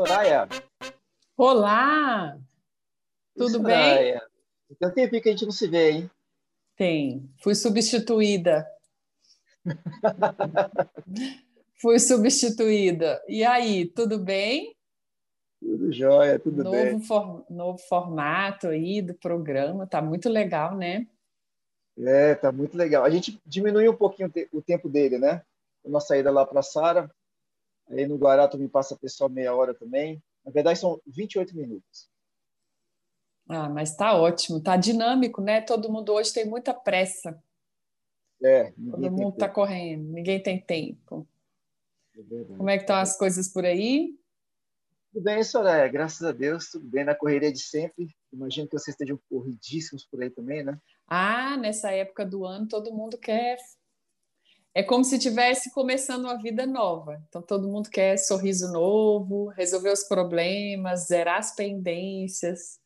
Soraya. 0.00 0.48
Olá! 1.36 2.38
Tudo 3.36 3.58
Soraya. 3.58 4.20
bem? 4.66 4.78
Tem 4.78 4.88
um 4.88 4.92
tempinho 4.92 5.22
que 5.22 5.28
a 5.28 5.32
gente 5.32 5.44
não 5.44 5.52
se 5.52 5.68
vê, 5.68 5.90
hein? 5.90 6.10
Tem. 6.74 7.30
Fui 7.42 7.54
substituída. 7.54 8.66
Fui 11.76 11.98
substituída. 11.98 13.22
E 13.28 13.44
aí, 13.44 13.84
tudo 13.84 14.18
bem? 14.18 14.74
Tudo 15.60 15.92
jóia, 15.92 16.38
tudo 16.38 16.64
novo 16.64 16.76
bem. 16.76 17.02
For, 17.02 17.44
novo 17.50 17.78
formato 17.86 18.68
aí 18.68 19.02
do 19.02 19.12
programa, 19.12 19.86
tá 19.86 20.00
muito 20.00 20.30
legal, 20.30 20.74
né? 20.74 21.06
É, 21.98 22.34
tá 22.36 22.50
muito 22.50 22.74
legal. 22.74 23.04
A 23.04 23.10
gente 23.10 23.38
diminuiu 23.44 23.92
um 23.92 23.96
pouquinho 23.96 24.32
o 24.50 24.62
tempo 24.62 24.88
dele, 24.88 25.18
né? 25.18 25.42
Uma 25.84 26.00
saída 26.00 26.30
lá 26.30 26.46
para 26.46 26.62
Sara, 26.62 27.14
aí 27.90 28.06
no 28.06 28.16
Guará 28.16 28.48
tu 28.48 28.58
me 28.58 28.68
passa 28.68 28.96
pessoal 28.96 29.28
meia 29.28 29.54
hora 29.54 29.74
também. 29.74 30.22
Na 30.44 30.50
verdade 30.50 30.78
são 30.78 31.00
28 31.06 31.54
minutos. 31.56 32.08
Ah, 33.48 33.68
mas 33.68 33.96
tá 33.96 34.14
ótimo, 34.14 34.62
tá 34.62 34.76
dinâmico, 34.76 35.40
né? 35.42 35.60
Todo 35.60 35.90
mundo 35.90 36.12
hoje 36.12 36.32
tem 36.32 36.44
muita 36.44 36.72
pressa. 36.72 37.42
É, 38.42 38.70
todo 38.72 39.10
mundo 39.10 39.34
está 39.34 39.48
correndo, 39.48 40.12
ninguém 40.12 40.42
tem 40.42 40.58
tempo. 40.60 41.26
É 42.16 42.44
Como 42.56 42.70
é 42.70 42.76
que 42.76 42.84
estão 42.84 42.96
as 42.96 43.16
coisas 43.16 43.48
por 43.48 43.64
aí? 43.64 44.16
Tudo 45.12 45.24
bem, 45.24 45.42
Soraya, 45.42 45.88
graças 45.88 46.22
a 46.22 46.30
Deus, 46.30 46.70
tudo 46.70 46.86
bem 46.86 47.04
na 47.04 47.14
correria 47.14 47.52
de 47.52 47.58
sempre. 47.58 48.08
Imagino 48.32 48.68
que 48.68 48.78
vocês 48.78 48.94
estejam 48.94 49.18
corridíssimos 49.28 50.06
por 50.06 50.22
aí 50.22 50.30
também, 50.30 50.62
né? 50.62 50.78
Ah, 51.06 51.56
nessa 51.56 51.90
época 51.90 52.24
do 52.24 52.44
ano 52.44 52.68
todo 52.68 52.94
mundo 52.94 53.18
quer. 53.18 53.58
É 54.72 54.82
como 54.82 55.04
se 55.04 55.16
estivesse 55.16 55.72
começando 55.72 56.24
uma 56.24 56.40
vida 56.40 56.64
nova. 56.64 57.20
Então 57.28 57.42
todo 57.42 57.68
mundo 57.68 57.90
quer 57.90 58.16
sorriso 58.16 58.72
novo, 58.72 59.48
resolver 59.48 59.90
os 59.92 60.04
problemas, 60.04 61.06
zerar 61.06 61.38
as 61.38 61.54
pendências. 61.54 62.78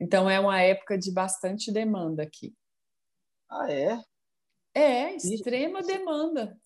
Então 0.00 0.28
é 0.28 0.40
uma 0.40 0.60
época 0.60 0.96
de 0.96 1.12
bastante 1.12 1.70
demanda 1.70 2.22
aqui. 2.22 2.54
Ah, 3.48 3.70
é? 3.70 4.02
É, 4.74 5.16
extrema 5.16 5.80
e... 5.80 5.86
demanda. 5.86 6.58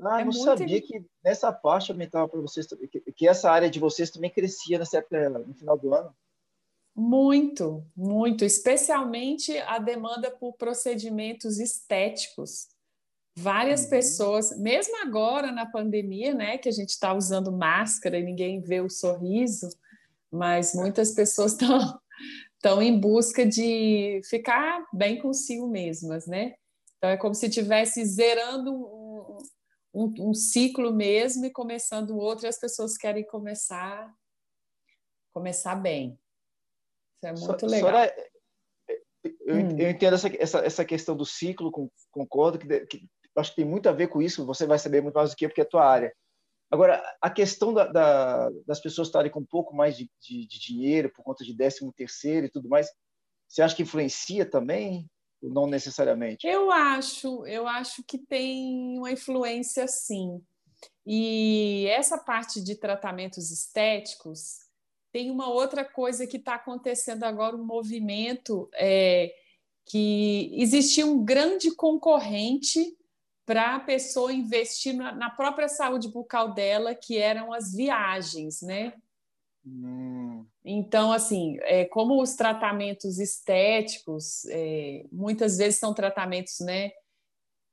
Ah, 0.00 0.20
é 0.20 0.24
não 0.24 0.32
sabia 0.32 0.80
que 0.82 1.04
nessa 1.22 1.52
parte 1.52 1.92
aumentava 1.92 2.28
para 2.28 2.40
vocês 2.40 2.66
que, 2.66 3.00
que 3.12 3.28
essa 3.28 3.50
área 3.50 3.70
de 3.70 3.78
vocês 3.78 4.10
também 4.10 4.30
crescia 4.30 4.78
nessa 4.78 4.98
época, 4.98 5.28
no 5.28 5.54
final 5.54 5.78
do 5.78 5.94
ano. 5.94 6.14
Muito, 6.96 7.84
muito, 7.96 8.44
especialmente 8.44 9.56
a 9.58 9.78
demanda 9.78 10.30
por 10.30 10.54
procedimentos 10.54 11.58
estéticos. 11.58 12.73
Várias 13.36 13.84
uhum. 13.84 13.90
pessoas, 13.90 14.58
mesmo 14.58 14.96
agora 15.02 15.50
na 15.50 15.66
pandemia, 15.66 16.32
né, 16.32 16.56
que 16.56 16.68
a 16.68 16.72
gente 16.72 16.90
está 16.90 17.12
usando 17.12 17.50
máscara 17.50 18.18
e 18.18 18.22
ninguém 18.22 18.60
vê 18.60 18.80
o 18.80 18.88
sorriso, 18.88 19.68
mas 20.30 20.74
muitas 20.74 21.12
pessoas 21.12 21.52
estão 21.60 21.98
estão 22.64 22.80
em 22.80 22.98
busca 22.98 23.44
de 23.44 24.22
ficar 24.24 24.86
bem 24.90 25.20
consigo 25.20 25.68
mesmas, 25.68 26.26
né? 26.26 26.54
Então 26.96 27.10
é 27.10 27.16
como 27.18 27.34
se 27.34 27.46
estivesse 27.46 28.02
zerando 28.06 28.72
um, 28.72 29.38
um, 29.92 30.14
um, 30.30 30.34
ciclo 30.34 30.90
mesmo 30.90 31.44
e 31.44 31.50
começando 31.50 32.16
outro, 32.16 32.46
e 32.46 32.48
as 32.48 32.58
pessoas 32.58 32.96
querem 32.96 33.26
começar 33.26 34.10
começar 35.30 35.74
bem. 35.74 36.18
Isso 37.16 37.26
é 37.26 37.32
muito 37.32 37.60
so, 37.60 37.66
legal. 37.66 37.90
Sora, 37.90 38.14
eu, 39.40 39.56
hum. 39.56 39.78
eu, 39.78 39.90
entendo 39.90 40.14
essa, 40.14 40.28
essa, 40.38 40.58
essa 40.60 40.84
questão 40.84 41.14
do 41.14 41.26
ciclo, 41.26 41.70
concordo 42.10 42.58
que, 42.58 42.86
que 42.86 43.08
acho 43.36 43.50
que 43.50 43.56
tem 43.56 43.64
muito 43.64 43.88
a 43.88 43.92
ver 43.92 44.08
com 44.08 44.22
isso, 44.22 44.46
você 44.46 44.66
vai 44.66 44.78
saber 44.78 45.02
muito 45.02 45.14
mais 45.14 45.30
do 45.30 45.36
que 45.36 45.44
eu, 45.44 45.48
porque 45.48 45.60
é 45.60 45.64
a 45.64 45.68
tua 45.68 45.84
área. 45.84 46.14
Agora, 46.70 47.02
a 47.20 47.30
questão 47.30 47.72
da, 47.72 47.86
da, 47.86 48.50
das 48.66 48.80
pessoas 48.80 49.08
estarem 49.08 49.30
com 49.30 49.40
um 49.40 49.46
pouco 49.46 49.74
mais 49.74 49.96
de, 49.96 50.10
de, 50.20 50.46
de, 50.46 50.58
dinheiro 50.58 51.10
por 51.14 51.22
conta 51.22 51.44
de 51.44 51.54
décimo 51.54 51.92
terceiro 51.92 52.46
e 52.46 52.50
tudo 52.50 52.68
mais, 52.68 52.90
você 53.48 53.62
acha 53.62 53.76
que 53.76 53.82
influencia 53.82 54.44
também? 54.44 55.08
Ou 55.42 55.50
não 55.50 55.66
necessariamente? 55.66 56.46
Eu 56.46 56.70
acho, 56.70 57.46
eu 57.46 57.68
acho 57.68 58.02
que 58.02 58.18
tem 58.18 58.98
uma 58.98 59.12
influência 59.12 59.86
sim. 59.86 60.42
E 61.06 61.86
essa 61.88 62.18
parte 62.18 62.62
de 62.62 62.74
tratamentos 62.74 63.50
estéticos 63.50 64.64
tem 65.12 65.30
uma 65.30 65.48
outra 65.48 65.84
coisa 65.84 66.26
que 66.26 66.38
está 66.38 66.56
acontecendo 66.56 67.22
agora, 67.22 67.54
um 67.54 67.64
movimento 67.64 68.68
é, 68.74 69.32
que 69.86 70.50
existia 70.54 71.06
um 71.06 71.24
grande 71.24 71.70
concorrente 71.72 72.96
para 73.46 73.76
a 73.76 73.80
pessoa 73.80 74.32
investir 74.32 74.94
na, 74.94 75.12
na, 75.12 75.30
própria 75.30 75.68
saúde 75.68 76.08
bucal 76.08 76.54
dela, 76.54 76.94
que 76.94 77.18
eram 77.18 77.52
as 77.52 77.72
viagens, 77.72 78.62
né? 78.62 78.94
Hum. 79.66 80.46
Então, 80.64 81.12
assim, 81.12 81.58
é, 81.62 81.84
como 81.84 82.22
os 82.22 82.34
tratamentos 82.34 83.18
estéticos, 83.18 84.44
é, 84.46 85.04
muitas 85.12 85.58
vezes 85.58 85.78
são 85.78 85.92
tratamentos, 85.92 86.60
né, 86.60 86.90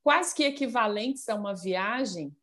quase 0.03 0.33
que 0.35 0.43
equivalentes 0.43 1.27
a 1.29 1.35
uma 1.35 1.55
viagem, 1.55 2.35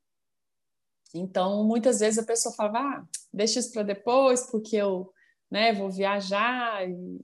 então, 1.15 1.65
muitas 1.65 2.01
vezes 2.01 2.19
a 2.19 2.27
pessoa 2.27 2.55
fala, 2.55 2.79
ah, 2.79 3.05
deixa 3.33 3.59
isso 3.59 3.73
para 3.73 3.83
depois, 3.83 4.51
porque 4.51 4.77
eu 4.77 5.13
né, 5.51 5.73
vou 5.73 5.91
viajar 5.91 6.89
e, 6.89 7.21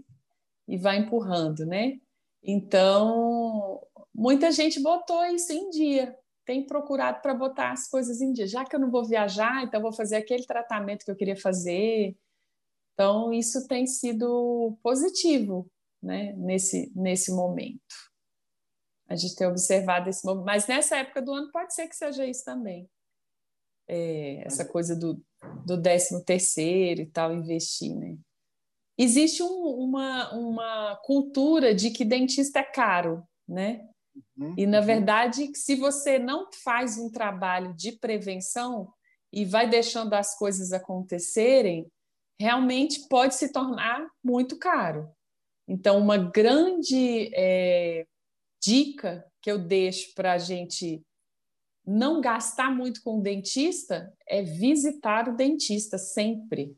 e 0.68 0.76
vai 0.76 0.98
empurrando, 0.98 1.66
né? 1.66 1.98
Então, 2.42 3.80
muita 4.14 4.52
gente 4.52 4.80
botou 4.80 5.24
isso 5.26 5.52
em 5.52 5.70
dia, 5.70 6.16
tem 6.44 6.66
procurado 6.66 7.20
para 7.20 7.34
botar 7.34 7.72
as 7.72 7.88
coisas 7.88 8.20
em 8.20 8.32
dia. 8.32 8.46
Já 8.46 8.64
que 8.64 8.76
eu 8.76 8.80
não 8.80 8.90
vou 8.90 9.04
viajar, 9.04 9.64
então 9.64 9.80
vou 9.80 9.92
fazer 9.92 10.16
aquele 10.16 10.46
tratamento 10.46 11.04
que 11.04 11.10
eu 11.10 11.16
queria 11.16 11.36
fazer. 11.36 12.16
Então, 12.92 13.32
isso 13.32 13.66
tem 13.66 13.86
sido 13.86 14.78
positivo 14.82 15.70
né, 16.02 16.32
nesse, 16.34 16.92
nesse 16.94 17.32
momento. 17.32 17.80
A 19.08 19.16
gente 19.16 19.34
tem 19.34 19.46
observado 19.46 20.08
esse 20.08 20.24
momento. 20.24 20.44
Mas 20.44 20.66
nessa 20.66 20.98
época 20.98 21.20
do 21.20 21.32
ano 21.32 21.50
pode 21.50 21.74
ser 21.74 21.88
que 21.88 21.96
seja 21.96 22.26
isso 22.26 22.44
também. 22.44 22.88
É, 23.88 24.46
essa 24.46 24.64
coisa 24.64 24.96
do, 24.96 25.22
do 25.66 25.76
décimo 25.76 26.22
terceiro 26.22 27.02
e 27.02 27.06
tal, 27.06 27.34
investir, 27.34 27.94
né? 27.96 28.16
Existe 28.96 29.42
um, 29.42 29.46
uma, 29.46 30.32
uma 30.34 30.96
cultura 31.04 31.74
de 31.74 31.90
que 31.90 32.04
dentista 32.04 32.60
é 32.60 32.62
caro, 32.62 33.26
né? 33.46 33.88
Uhum, 34.36 34.54
e, 34.56 34.66
na 34.66 34.80
uhum. 34.80 34.86
verdade, 34.86 35.50
se 35.54 35.74
você 35.76 36.18
não 36.18 36.48
faz 36.62 36.98
um 36.98 37.10
trabalho 37.10 37.74
de 37.74 37.92
prevenção 37.92 38.92
e 39.32 39.44
vai 39.44 39.68
deixando 39.68 40.14
as 40.14 40.36
coisas 40.36 40.72
acontecerem, 40.72 41.90
realmente 42.38 43.08
pode 43.08 43.34
se 43.34 43.52
tornar 43.52 44.06
muito 44.22 44.58
caro. 44.58 45.08
Então, 45.66 45.98
uma 45.98 46.18
grande 46.18 47.30
é, 47.34 48.06
dica 48.62 49.26
que 49.40 49.50
eu 49.50 49.58
deixo 49.58 50.14
para 50.14 50.32
a 50.32 50.38
gente 50.38 51.02
não 51.86 52.20
gastar 52.20 52.74
muito 52.74 53.02
com 53.02 53.18
o 53.18 53.22
dentista 53.22 54.12
é 54.26 54.42
visitar 54.42 55.28
o 55.28 55.36
dentista 55.36 55.98
sempre. 55.98 56.76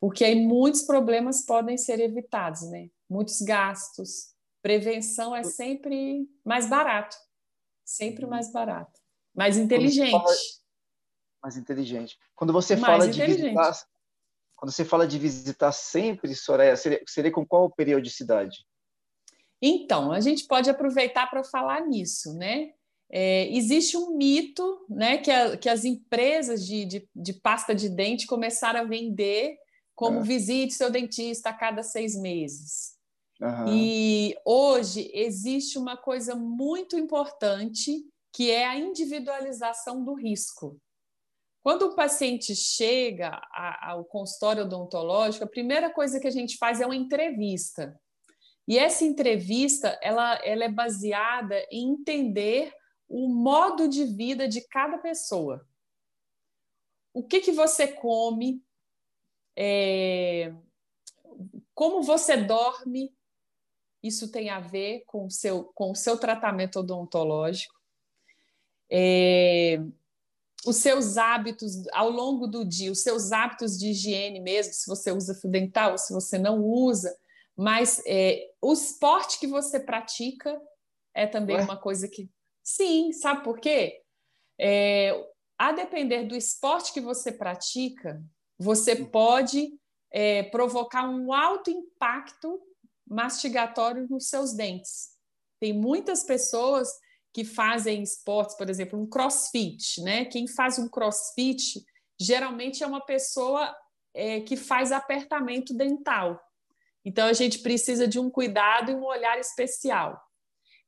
Porque 0.00 0.24
aí 0.24 0.34
muitos 0.34 0.82
problemas 0.82 1.44
podem 1.44 1.76
ser 1.76 2.00
evitados, 2.00 2.62
né? 2.70 2.88
Muitos 3.08 3.40
gastos, 3.40 4.34
Prevenção 4.62 5.34
é 5.34 5.42
sempre 5.42 6.28
mais 6.44 6.68
barato, 6.68 7.16
sempre 7.84 8.24
uhum. 8.24 8.30
mais 8.30 8.52
barato, 8.52 9.00
mais 9.34 9.56
inteligente. 9.56 10.10
Fala... 10.10 10.34
Mais 11.42 11.56
inteligente. 11.56 12.18
Quando 12.34 12.52
você 12.52 12.76
mais 12.76 12.92
fala 12.92 13.08
de 13.08 13.24
visitar, 13.24 13.86
quando 14.54 14.72
você 14.72 14.84
fala 14.84 15.06
de 15.06 15.18
visitar 15.18 15.72
sempre, 15.72 16.34
Soraya, 16.34 16.76
seria, 16.76 17.02
seria 17.06 17.32
com 17.32 17.46
qual 17.46 17.70
periodicidade? 17.70 18.66
Então, 19.62 20.12
a 20.12 20.20
gente 20.20 20.46
pode 20.46 20.68
aproveitar 20.70 21.28
para 21.28 21.44
falar 21.44 21.86
nisso, 21.86 22.34
né? 22.34 22.72
É, 23.12 23.48
existe 23.52 23.96
um 23.96 24.16
mito 24.16 24.86
né, 24.88 25.18
que, 25.18 25.30
a, 25.30 25.56
que 25.56 25.68
as 25.68 25.84
empresas 25.84 26.64
de, 26.64 26.84
de, 26.84 27.08
de, 27.14 27.32
pasta 27.32 27.74
de 27.74 27.88
dente 27.88 28.24
começaram 28.24 28.80
a 28.80 28.84
vender 28.84 29.56
como 29.96 30.20
é. 30.20 30.22
visite 30.22 30.74
seu 30.74 30.90
dentista 30.90 31.50
a 31.50 31.52
cada 31.52 31.82
seis 31.82 32.14
meses. 32.14 32.99
Uhum. 33.40 33.74
E 33.74 34.36
hoje 34.44 35.10
existe 35.14 35.78
uma 35.78 35.96
coisa 35.96 36.34
muito 36.34 36.98
importante 36.98 38.04
que 38.32 38.50
é 38.50 38.66
a 38.66 38.76
individualização 38.76 40.04
do 40.04 40.14
risco. 40.14 40.80
Quando 41.62 41.82
o 41.82 41.94
paciente 41.94 42.54
chega 42.54 43.40
ao 43.82 44.04
consultório 44.04 44.64
odontológico, 44.64 45.44
a 45.44 45.48
primeira 45.48 45.90
coisa 45.90 46.20
que 46.20 46.26
a 46.26 46.30
gente 46.30 46.56
faz 46.56 46.80
é 46.80 46.86
uma 46.86 46.96
entrevista. 46.96 47.98
E 48.68 48.78
essa 48.78 49.04
entrevista 49.04 49.98
ela, 50.02 50.36
ela 50.44 50.64
é 50.64 50.70
baseada 50.70 51.56
em 51.70 51.92
entender 51.92 52.72
o 53.08 53.28
modo 53.28 53.88
de 53.88 54.04
vida 54.04 54.46
de 54.46 54.66
cada 54.68 54.96
pessoa. 54.98 55.66
O 57.12 57.22
que, 57.24 57.40
que 57.40 57.52
você 57.52 57.88
come, 57.88 58.62
é, 59.56 60.54
como 61.74 62.02
você 62.02 62.36
dorme, 62.36 63.12
isso 64.02 64.30
tem 64.30 64.50
a 64.50 64.60
ver 64.60 65.04
com 65.06 65.26
o 65.26 65.30
seu, 65.30 65.64
com 65.74 65.90
o 65.90 65.94
seu 65.94 66.16
tratamento 66.16 66.80
odontológico. 66.80 67.74
É, 68.90 69.80
os 70.66 70.76
seus 70.76 71.16
hábitos 71.16 71.86
ao 71.92 72.10
longo 72.10 72.46
do 72.46 72.64
dia, 72.64 72.90
os 72.90 73.02
seus 73.02 73.32
hábitos 73.32 73.78
de 73.78 73.90
higiene 73.90 74.40
mesmo, 74.40 74.72
se 74.72 74.86
você 74.86 75.12
usa 75.12 75.34
fio 75.34 75.50
dental 75.50 75.92
ou 75.92 75.98
se 75.98 76.12
você 76.12 76.38
não 76.38 76.62
usa, 76.62 77.14
mas 77.56 78.02
é, 78.06 78.50
o 78.60 78.72
esporte 78.72 79.38
que 79.38 79.46
você 79.46 79.78
pratica 79.78 80.60
é 81.14 81.26
também 81.26 81.56
Ué? 81.56 81.62
uma 81.62 81.76
coisa 81.76 82.08
que. 82.08 82.28
Sim, 82.62 83.12
sabe 83.12 83.42
por 83.42 83.58
quê? 83.58 84.02
É, 84.58 85.28
a 85.58 85.72
depender 85.72 86.24
do 86.24 86.36
esporte 86.36 86.92
que 86.92 87.00
você 87.00 87.32
pratica, 87.32 88.22
você 88.58 88.96
pode 88.96 89.78
é, 90.10 90.42
provocar 90.44 91.08
um 91.08 91.32
alto 91.32 91.70
impacto 91.70 92.60
mastigatório 93.10 94.06
nos 94.08 94.28
seus 94.28 94.54
dentes. 94.54 95.10
Tem 95.58 95.72
muitas 95.72 96.22
pessoas 96.22 96.88
que 97.32 97.44
fazem 97.44 98.02
esportes, 98.02 98.56
por 98.56 98.70
exemplo, 98.70 98.98
um 98.98 99.06
crossfit, 99.06 100.00
né? 100.02 100.24
Quem 100.24 100.46
faz 100.46 100.78
um 100.78 100.88
crossfit 100.88 101.84
geralmente 102.18 102.82
é 102.82 102.86
uma 102.86 103.00
pessoa 103.00 103.74
é, 104.14 104.40
que 104.40 104.56
faz 104.56 104.92
apertamento 104.92 105.74
dental. 105.74 106.40
Então 107.04 107.26
a 107.26 107.32
gente 107.32 107.60
precisa 107.60 108.06
de 108.06 108.18
um 108.18 108.30
cuidado 108.30 108.90
e 108.90 108.94
um 108.94 109.04
olhar 109.04 109.38
especial. 109.38 110.20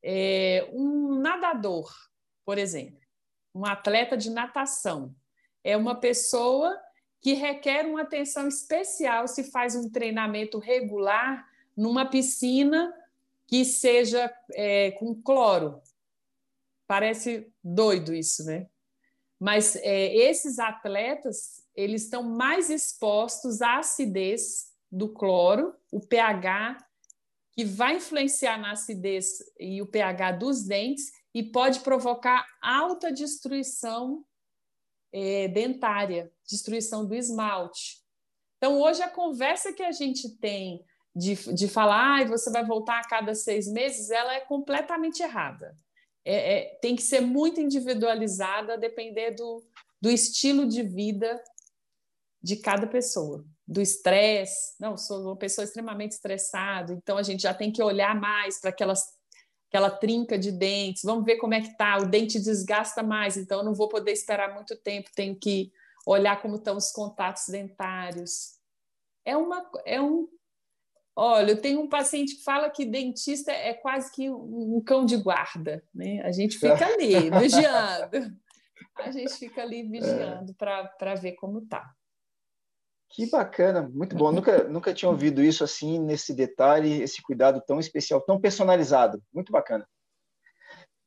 É, 0.02 0.68
um 0.72 1.14
nadador, 1.20 1.90
por 2.44 2.58
exemplo, 2.58 3.00
um 3.54 3.64
atleta 3.64 4.16
de 4.16 4.30
natação, 4.30 5.14
é 5.62 5.76
uma 5.76 5.94
pessoa 5.94 6.78
que 7.20 7.34
requer 7.34 7.86
uma 7.86 8.02
atenção 8.02 8.48
especial 8.48 9.28
se 9.28 9.44
faz 9.44 9.76
um 9.76 9.88
treinamento 9.88 10.58
regular 10.58 11.46
numa 11.76 12.04
piscina 12.04 12.92
que 13.46 13.64
seja 13.64 14.32
é, 14.52 14.92
com 14.92 15.14
cloro, 15.14 15.82
Parece 16.92 17.50
doido 17.64 18.14
isso, 18.14 18.44
né? 18.44 18.68
Mas 19.40 19.76
é, 19.76 20.14
esses 20.14 20.58
atletas 20.58 21.64
eles 21.74 22.02
estão 22.02 22.22
mais 22.22 22.68
expostos 22.68 23.62
à 23.62 23.78
acidez 23.78 24.70
do 24.90 25.08
cloro, 25.08 25.74
o 25.90 26.00
pH 26.00 26.76
que 27.52 27.64
vai 27.64 27.96
influenciar 27.96 28.58
na 28.58 28.72
acidez 28.72 29.38
e 29.58 29.80
o 29.80 29.86
pH 29.86 30.32
dos 30.32 30.64
dentes 30.64 31.10
e 31.32 31.42
pode 31.42 31.80
provocar 31.80 32.46
alta 32.60 33.10
destruição 33.10 34.22
é, 35.10 35.48
dentária, 35.48 36.30
destruição 36.46 37.06
do 37.06 37.14
esmalte. 37.14 38.02
Então, 38.58 38.78
hoje, 38.82 39.02
a 39.02 39.08
conversa 39.08 39.72
que 39.72 39.82
a 39.82 39.92
gente 39.92 40.28
tem 40.36 40.84
de, 41.14 41.34
de 41.54 41.68
falar, 41.68 42.22
ah, 42.22 42.24
você 42.24 42.50
vai 42.50 42.64
voltar 42.64 43.00
a 43.00 43.08
cada 43.08 43.34
seis 43.34 43.66
meses, 43.66 44.10
ela 44.10 44.34
é 44.34 44.40
completamente 44.40 45.22
errada 45.22 45.76
é, 46.24 46.54
é, 46.54 46.64
tem 46.80 46.94
que 46.94 47.02
ser 47.02 47.20
muito 47.20 47.60
individualizada 47.60 48.78
depender 48.78 49.32
do, 49.32 49.62
do 50.00 50.10
estilo 50.10 50.66
de 50.66 50.82
vida 50.82 51.42
de 52.40 52.56
cada 52.56 52.86
pessoa, 52.86 53.44
do 53.66 53.80
estresse. 53.80 54.74
Não, 54.78 54.96
sou 54.96 55.22
uma 55.22 55.36
pessoa 55.36 55.64
extremamente 55.64 56.12
estressada, 56.12 56.92
então 56.92 57.16
a 57.16 57.22
gente 57.22 57.42
já 57.42 57.54
tem 57.54 57.72
que 57.72 57.82
olhar 57.82 58.14
mais 58.18 58.60
para 58.60 58.70
aquelas 58.70 59.20
aquela 59.68 59.90
trinca 59.90 60.38
de 60.38 60.52
dentes. 60.52 61.02
Vamos 61.02 61.24
ver 61.24 61.38
como 61.38 61.54
é 61.54 61.62
que 61.62 61.74
tá. 61.78 61.96
O 61.96 62.04
dente 62.04 62.38
desgasta 62.38 63.02
mais, 63.02 63.38
então 63.38 63.60
eu 63.60 63.64
não 63.64 63.72
vou 63.72 63.88
poder 63.88 64.12
esperar 64.12 64.52
muito 64.52 64.76
tempo. 64.76 65.08
Tenho 65.14 65.34
que 65.34 65.72
olhar 66.06 66.42
como 66.42 66.56
estão 66.56 66.76
os 66.76 66.92
contatos 66.92 67.44
dentários. 67.48 68.58
É 69.24 69.34
uma 69.34 69.70
é 69.86 69.98
um 69.98 70.28
Olha, 71.14 71.52
eu 71.52 71.60
tenho 71.60 71.80
um 71.80 71.88
paciente 71.88 72.36
que 72.36 72.42
fala 72.42 72.70
que 72.70 72.86
dentista 72.86 73.52
é 73.52 73.74
quase 73.74 74.10
que 74.10 74.30
um 74.30 74.82
cão 74.84 75.04
de 75.04 75.16
guarda, 75.16 75.84
né? 75.94 76.22
A 76.22 76.32
gente 76.32 76.58
fica 76.58 76.86
ali 76.86 77.28
vigiando. 77.38 78.38
A 78.96 79.10
gente 79.10 79.34
fica 79.34 79.62
ali 79.62 79.82
vigiando 79.82 80.52
é. 80.52 80.54
para 80.54 81.14
ver 81.14 81.32
como 81.32 81.66
tá. 81.66 81.92
Que 83.10 83.28
bacana, 83.28 83.82
muito 83.92 84.16
bom. 84.16 84.32
nunca, 84.32 84.64
nunca 84.64 84.94
tinha 84.94 85.10
ouvido 85.10 85.42
isso 85.42 85.62
assim, 85.62 85.98
nesse 85.98 86.32
detalhe, 86.32 87.02
esse 87.02 87.20
cuidado 87.20 87.62
tão 87.66 87.78
especial, 87.78 88.22
tão 88.22 88.40
personalizado. 88.40 89.22
Muito 89.30 89.52
bacana. 89.52 89.86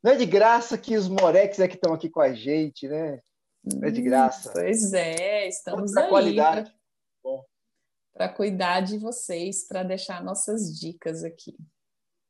Não 0.04 0.12
é 0.12 0.16
de 0.16 0.26
graça 0.28 0.78
que 0.78 0.96
os 0.96 1.08
Morex 1.08 1.60
é 1.60 1.68
que 1.68 1.74
estão 1.74 1.96
aqui 1.96 2.08
com 2.08 2.22
a 2.22 2.32
gente, 2.32 2.88
né? 2.88 3.20
Não 3.64 3.88
é 3.88 3.92
de 3.92 4.04
graça. 4.04 4.52
Pois 4.54 4.94
é, 4.94 5.48
estamos 5.48 5.98
aí. 5.98 6.10
qualidade 6.10 6.72
para 8.16 8.30
cuidar 8.30 8.80
de 8.80 8.98
vocês, 8.98 9.68
para 9.68 9.84
deixar 9.84 10.24
nossas 10.24 10.80
dicas 10.80 11.24
aqui. 11.24 11.54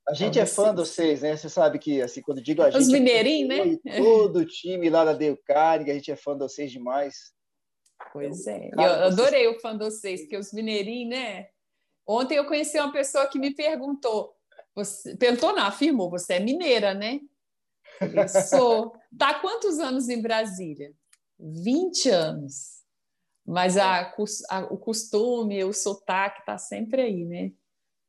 A 0.08 0.14
gente 0.14 0.40
é 0.40 0.46
fã 0.46 0.72
de 0.72 0.82
vocês, 0.82 1.22
né? 1.22 1.38
Você 1.38 1.50
sabe 1.50 1.80
que, 1.80 2.02
assim, 2.02 2.22
quando 2.22 2.42
digo 2.42 2.62
a 2.62 2.70
gente... 2.70 2.82
Os 2.82 2.90
mineirinhos, 2.90 3.80
né? 3.84 3.98
Todo 3.98 4.40
o 4.40 4.46
time 4.46 4.90
lá 4.90 5.06
da 5.06 5.14
Dale 5.14 5.38
Carnegie, 5.46 5.92
a 5.92 5.94
gente 5.94 6.12
é 6.12 6.16
fã 6.16 6.34
de 6.34 6.40
vocês 6.40 6.72
demais. 6.72 7.34
Pois 8.12 8.46
é. 8.48 8.70
Eu 8.74 8.82
adorei 8.82 9.48
o 9.48 9.60
fã 9.60 9.78
de 9.78 9.86
vocês, 9.86 10.22
porque 10.22 10.38
os 10.38 10.52
mineirinhos, 10.52 11.10
né? 11.10 11.48
Ontem 12.08 12.36
eu 12.36 12.46
conheci 12.46 12.80
uma 12.80 12.92
pessoa 12.92 13.28
que 13.28 13.40
me 13.40 13.56
perguntou, 13.56 14.36
você, 14.76 15.16
perguntou 15.16 15.56
não, 15.56 15.64
afirmou, 15.64 16.10
você 16.10 16.34
é 16.34 16.40
mineira, 16.40 16.94
né? 16.94 17.20
Eu 18.00 18.28
sou. 18.28 18.94
Tá 19.18 19.40
quantos 19.40 19.80
anos 19.80 20.10
em 20.10 20.22
Brasília? 20.22 20.94
20 21.40 22.10
anos. 22.10 22.75
Mas 23.46 23.78
a, 23.78 24.12
a, 24.50 24.60
o 24.72 24.78
costume, 24.78 25.64
o 25.64 25.72
sotaque 25.72 26.40
está 26.40 26.58
sempre 26.58 27.02
aí, 27.02 27.26
né? 27.26 27.52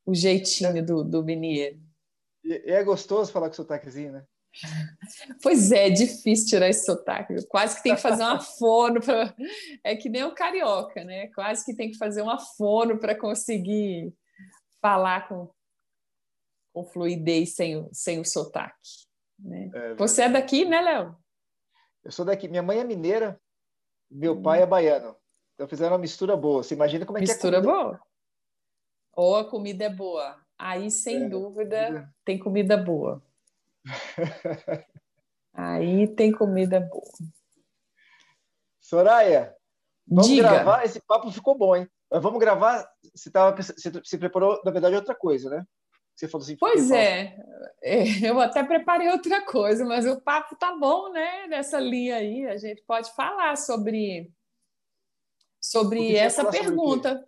O 0.07 0.15
jeitinho 0.15 0.85
do, 0.85 1.05
do 1.05 1.23
mineiro. 1.23 1.79
E 2.43 2.73
é 2.73 2.83
gostoso 2.83 3.33
falar 3.33 3.49
com 3.49 3.55
sotaquezinho, 3.55 4.13
né? 4.13 4.25
Pois 5.43 5.71
é, 5.71 5.89
é 5.89 5.91
difícil 5.91 6.49
tirar 6.49 6.69
esse 6.69 6.87
sotaque. 6.87 7.35
Quase 7.49 7.77
que 7.77 7.83
tem 7.83 7.95
que 7.95 8.01
fazer 8.01 8.23
uma 8.25 8.41
fono 8.41 9.01
para. 9.01 9.35
É 9.85 9.95
que 9.95 10.09
nem 10.09 10.25
o 10.25 10.35
carioca, 10.35 11.05
né? 11.05 11.29
Quase 11.29 11.65
que 11.65 11.75
tem 11.75 11.91
que 11.91 11.99
fazer 11.99 12.23
uma 12.23 12.39
fono 12.39 12.99
para 12.99 13.15
conseguir 13.15 14.15
falar 14.81 15.29
com, 15.29 15.51
com 16.73 16.85
fluidez 16.85 17.55
sem 17.55 17.77
o, 17.77 17.91
sem 17.93 18.21
o 18.21 18.25
sotaque. 18.25 19.07
Né? 19.39 19.71
É, 19.75 19.95
Você 19.97 20.23
é 20.23 20.29
daqui, 20.29 20.65
né, 20.65 20.81
Léo? 20.81 21.17
Eu 22.03 22.13
sou 22.13 22.25
daqui. 22.25 22.49
Minha 22.49 22.63
mãe 22.63 22.79
é 22.79 22.85
mineira, 22.85 23.39
meu 24.11 24.41
pai 24.41 24.63
é 24.63 24.67
baiano. 24.67 25.15
Então 25.57 25.67
fizeram 25.67 25.93
uma 25.93 25.99
mistura 25.99 26.37
boa. 26.37 26.63
Você 26.63 26.75
imagina 26.75 27.07
como 27.07 27.17
é 27.17 27.23
mistura 27.23 27.61
que 27.61 27.67
é 27.67 27.71
Mistura 27.71 27.83
boa. 27.83 28.01
Ou 29.15 29.37
a 29.37 29.45
comida 29.49 29.85
é 29.85 29.91
boa. 29.91 30.39
Aí, 30.59 30.91
sem 30.91 31.25
é, 31.25 31.29
dúvida, 31.29 32.13
tem 32.25 32.39
comida 32.39 32.77
boa. 32.77 33.23
Aí 35.53 36.07
tem 36.09 36.31
comida 36.31 36.79
boa. 36.81 37.03
Soraya, 38.79 39.57
vamos 40.07 40.29
Diga. 40.29 40.51
gravar. 40.51 40.85
Esse 40.85 41.01
papo 41.01 41.31
ficou 41.31 41.57
bom, 41.57 41.75
hein? 41.75 41.89
Mas 42.11 42.23
vamos 42.23 42.39
gravar. 42.39 42.87
Você, 43.15 43.31
tava, 43.31 43.57
você 43.57 43.91
se 44.05 44.19
preparou, 44.19 44.61
na 44.63 44.71
verdade, 44.71 44.95
outra 44.95 45.15
coisa, 45.15 45.49
né? 45.49 45.67
Você 46.15 46.29
falou 46.29 46.45
assim. 46.45 46.57
Pois 46.57 46.91
é. 46.91 47.37
é, 47.83 48.05
eu 48.29 48.39
até 48.39 48.63
preparei 48.63 49.09
outra 49.09 49.45
coisa, 49.45 49.85
mas 49.85 50.07
o 50.07 50.21
papo 50.21 50.57
tá 50.57 50.77
bom, 50.77 51.11
né? 51.11 51.47
Nessa 51.47 51.81
linha 51.81 52.17
aí, 52.17 52.47
a 52.47 52.57
gente 52.59 52.83
pode 52.83 53.13
falar 53.15 53.57
sobre 53.57 54.31
sobre 55.71 56.15
essa 56.17 56.45
pergunta. 56.45 57.11
Sobre 57.11 57.27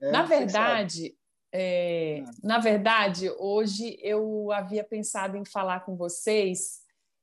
é, 0.00 0.10
na 0.10 0.22
verdade, 0.22 1.16
é, 1.52 2.22
ah. 2.26 2.30
na 2.42 2.58
verdade, 2.58 3.30
hoje 3.38 3.98
eu 4.02 4.52
havia 4.52 4.84
pensado 4.84 5.36
em 5.36 5.44
falar 5.44 5.80
com 5.80 5.96
vocês 5.96 6.82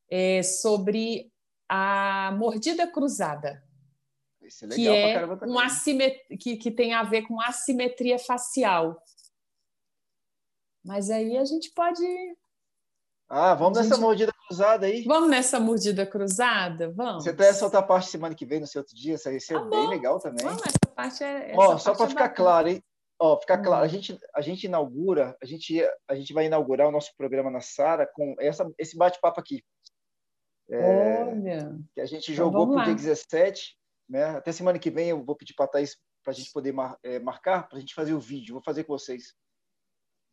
é, 0.10 0.42
sobre 0.42 1.32
a 1.70 2.34
mordida 2.38 2.88
cruzada. 2.88 3.63
É 4.42 4.68
que 4.68 4.88
é 4.88 5.25
um 5.46 5.58
assimet... 5.58 6.20
que, 6.38 6.58
que 6.58 6.70
tem 6.70 6.94
a 6.94 7.03
ver 7.03 7.24
com 7.24 7.39
assimetria 7.42 8.20
facial. 8.20 9.01
Mas 10.84 11.10
aí 11.10 11.38
a 11.38 11.46
gente 11.46 11.72
pode 11.72 12.03
ah, 13.30 13.56
vamos 13.56 13.77
gente... 13.77 13.89
nessa 13.89 14.01
mordida 14.01 14.32
cruzada 14.48 14.86
aí. 14.86 15.03
Vamos 15.03 15.30
nessa 15.30 15.60
mordida 15.60 16.06
cruzada? 16.06 16.92
Vamos. 16.92 17.24
Você 17.24 17.34
traz 17.34 17.56
essa 17.56 17.65
outra 17.65 17.82
parte 17.82 18.10
semana 18.10 18.36
que 18.36 18.46
vem, 18.46 18.60
no 18.60 18.68
seu 18.68 18.82
outro 18.82 18.96
dia, 18.96 19.15
isso 19.15 19.30
aí 19.30 19.38
é 19.38 19.39
tá 19.39 19.63
bem 19.65 19.88
legal 19.89 20.20
também. 20.20 20.46
Vamos, 20.46 20.62
essa 20.62 20.94
parte 20.96 21.24
é. 21.24 21.51
Essa 21.51 21.60
Ó, 21.60 21.68
parte 21.68 21.84
só 21.84 21.96
para 21.96 22.06
é 22.06 22.10
ficar 22.10 22.27
bacana. 22.30 22.36
claro, 22.36 22.70
hein? 22.70 22.84
Ó, 23.20 23.39
ficar 23.39 23.60
hum. 23.60 23.63
claro, 23.63 23.86
a 23.86 23.88
gente, 23.88 24.20
a 24.36 24.42
gente 24.42 24.65
inaugura, 24.65 25.38
a 25.42 25.46
gente, 25.46 25.82
a 26.08 26.15
gente 26.15 26.34
vai 26.34 26.46
inaugurar 26.46 26.88
o 26.88 26.92
nosso 26.92 27.12
programa 27.18 27.50
na 27.50 27.62
Sara 27.62 28.10
com 28.13 28.36
essa, 28.39 28.70
esse 28.77 28.98
bate-papo 28.98 29.39
aqui. 29.39 29.63
É, 30.70 31.24
Olha. 31.24 31.80
Que 31.94 32.01
a 32.01 32.06
gente 32.06 32.32
então, 32.32 32.46
jogou 32.46 32.72
para 32.72 32.82
o 32.82 32.86
dia 32.86 32.96
17, 32.96 33.77
né? 34.10 34.25
Até 34.25 34.51
semana 34.51 34.80
que 34.80 34.92
vem 34.92 35.10
eu 35.10 35.24
vou 35.24 35.36
pedir 35.36 35.53
para 35.53 35.65
a 35.65 35.70
Thaís 35.70 35.98
para 36.24 36.32
a 36.32 36.36
gente 36.36 36.51
poder 36.51 36.72
mar, 36.72 36.98
é, 37.03 37.20
marcar, 37.20 37.68
para 37.68 37.77
a 37.77 37.82
gente 37.82 37.94
fazer 37.94 38.13
o 38.13 38.20
vídeo. 38.20 38.53
Vou 38.53 38.63
fazer 38.63 38.84
com 38.86 38.94
vocês. 38.94 39.34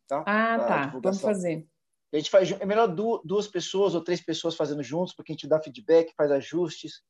Tá? 0.07 0.23
Ah, 0.25 0.59
tá. 0.59 0.99
Vamos 1.01 1.21
fazer. 1.21 1.67
A 2.13 2.17
gente 2.17 2.29
faz, 2.29 2.51
é 2.51 2.65
melhor 2.65 2.87
duas 2.87 3.47
pessoas 3.47 3.95
ou 3.95 4.03
três 4.03 4.21
pessoas 4.21 4.55
fazendo 4.55 4.83
juntos, 4.83 5.13
porque 5.13 5.31
a 5.31 5.35
gente 5.35 5.47
dá 5.47 5.61
feedback, 5.61 6.13
faz 6.15 6.29
ajustes. 6.31 7.01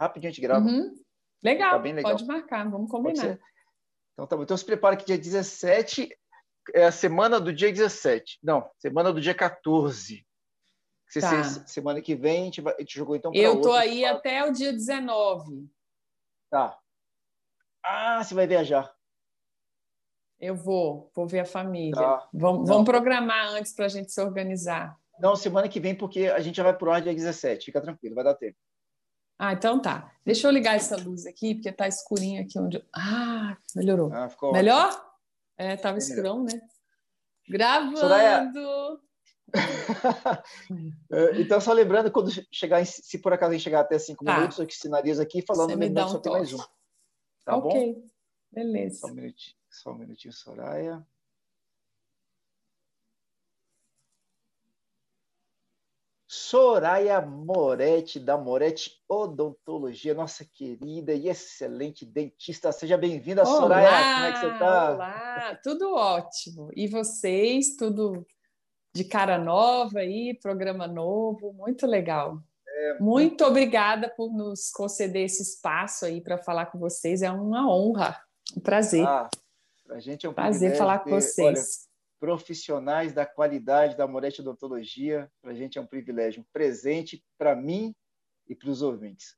Rapidinho 0.00 0.30
a 0.30 0.32
gente 0.32 0.42
grava. 0.42 0.64
Uhum. 0.64 0.94
Legal, 1.42 1.80
legal, 1.80 2.12
pode 2.12 2.24
marcar, 2.24 2.70
vamos 2.70 2.90
combinar. 2.90 3.38
Então 4.12 4.26
tá 4.26 4.36
bom. 4.36 4.44
Então 4.44 4.56
se 4.56 4.64
prepara 4.64 4.96
que 4.96 5.04
dia 5.04 5.18
17 5.18 6.08
é 6.72 6.84
a 6.84 6.92
semana 6.92 7.40
do 7.40 7.52
dia 7.52 7.70
17. 7.70 8.38
Não, 8.42 8.70
semana 8.78 9.12
do 9.12 9.20
dia 9.20 9.34
14. 9.34 10.24
Tá. 11.20 11.44
semana 11.66 12.00
que 12.00 12.16
vem 12.16 12.42
a 12.42 12.44
gente, 12.46 12.60
vai, 12.60 12.74
a 12.74 12.80
gente 12.80 12.96
jogou 12.96 13.14
então 13.14 13.30
para 13.30 13.40
Eu 13.40 13.60
tô 13.60 13.72
aí 13.72 14.04
até 14.04 14.44
o 14.44 14.52
dia 14.52 14.72
19. 14.72 15.68
Tá. 16.50 16.76
Ah, 17.84 18.24
você 18.24 18.34
vai 18.34 18.46
viajar. 18.46 18.92
Eu 20.40 20.54
vou, 20.54 21.10
vou 21.14 21.26
ver 21.26 21.40
a 21.40 21.44
família. 21.44 21.94
Tá. 21.94 22.28
Vamos, 22.32 22.68
vamos 22.68 22.84
programar 22.84 23.54
antes 23.54 23.72
para 23.72 23.86
a 23.86 23.88
gente 23.88 24.12
se 24.12 24.20
organizar. 24.20 24.96
Não, 25.18 25.36
semana 25.36 25.68
que 25.68 25.80
vem, 25.80 25.94
porque 25.94 26.26
a 26.26 26.40
gente 26.40 26.56
já 26.56 26.62
vai 26.62 26.76
para 26.76 26.88
o 26.88 26.92
ar 26.92 27.00
dia 27.00 27.14
17. 27.14 27.66
Fica 27.66 27.80
tranquilo, 27.80 28.14
vai 28.14 28.24
dar 28.24 28.34
tempo. 28.34 28.56
Ah, 29.38 29.52
então 29.52 29.80
tá. 29.80 30.12
Deixa 30.24 30.46
eu 30.46 30.52
ligar 30.52 30.76
essa 30.76 30.96
luz 30.96 31.26
aqui, 31.26 31.54
porque 31.54 31.72
tá 31.72 31.88
escurinho 31.88 32.42
aqui 32.42 32.58
onde. 32.58 32.84
Ah, 32.94 33.56
melhorou. 33.74 34.12
Ah, 34.12 34.28
Melhor? 34.52 34.88
Ótimo. 34.88 35.02
É, 35.56 35.76
tava 35.76 35.98
escurão, 35.98 36.44
né? 36.44 36.60
Gravando. 37.48 37.98
Soraya... 37.98 38.50
É, 41.12 41.40
então, 41.40 41.60
só 41.60 41.72
lembrando, 41.72 42.10
quando 42.10 42.30
chegar, 42.50 42.80
em, 42.80 42.84
se 42.84 43.18
por 43.18 43.32
acaso 43.32 43.50
a 43.50 43.54
gente 43.54 43.62
chegar 43.62 43.80
até 43.80 43.98
cinco 43.98 44.24
tá. 44.24 44.36
minutos, 44.36 44.58
eu 44.58 44.66
que 44.66 44.74
sinalizo 44.74 45.22
aqui 45.22 45.42
falando, 45.46 45.68
lembrando 45.76 46.08
um 46.08 46.10
só 46.10 46.18
tem 46.18 46.32
mais 46.32 46.52
um. 46.52 46.58
Tá 47.44 47.56
ok, 47.56 47.94
bom? 47.94 48.02
beleza. 48.50 48.98
Só 49.00 49.06
um 49.06 49.14
minutinho, 49.14 49.56
só 49.74 49.90
um 49.90 49.98
minutinho 49.98 50.32
Soraya. 50.32 51.04
Soraya 56.26 57.20
Moretti, 57.20 58.18
da 58.18 58.36
Moretti 58.36 58.90
Odontologia, 59.08 60.14
nossa 60.14 60.44
querida 60.44 61.12
e 61.12 61.28
excelente 61.28 62.04
dentista. 62.04 62.72
Seja 62.72 62.96
bem-vinda, 62.96 63.44
Soraya. 63.44 64.14
Como 64.14 64.26
é 64.26 64.32
que 64.32 64.38
você 64.38 64.52
está? 64.52 64.92
Olá, 64.92 65.60
tudo 65.62 65.94
ótimo. 65.94 66.70
E 66.74 66.86
vocês, 66.86 67.76
tudo 67.76 68.26
de 68.94 69.04
cara 69.04 69.38
nova 69.38 70.00
aí, 70.00 70.38
programa 70.40 70.86
novo, 70.86 71.52
muito 71.52 71.86
legal. 71.86 72.40
É, 72.66 72.98
muito 73.00 73.44
obrigada 73.44 74.08
por 74.08 74.32
nos 74.32 74.70
conceder 74.70 75.24
esse 75.24 75.42
espaço 75.42 76.04
aí 76.04 76.20
para 76.20 76.38
falar 76.38 76.66
com 76.66 76.78
vocês. 76.78 77.22
É 77.22 77.30
uma 77.30 77.68
honra, 77.68 78.20
um 78.56 78.60
prazer. 78.60 79.06
Ah, 79.06 79.28
a 79.90 80.00
gente 80.00 80.26
é 80.26 80.28
um 80.28 80.34
prazer 80.34 80.76
falar 80.76 81.00
com 81.00 81.10
vocês. 81.10 81.38
Olha, 81.38 81.94
profissionais 82.18 83.12
da 83.12 83.26
qualidade 83.26 83.96
da 83.96 84.06
Moretti 84.06 84.40
Odontologia. 84.40 85.30
Para 85.42 85.50
a 85.50 85.54
gente 85.54 85.76
é 85.76 85.80
um 85.80 85.86
privilégio, 85.86 86.40
um 86.40 86.46
presente 86.52 87.22
para 87.36 87.54
mim 87.54 87.94
e 88.48 88.54
para 88.54 88.70
os 88.70 88.80
ouvintes. 88.80 89.36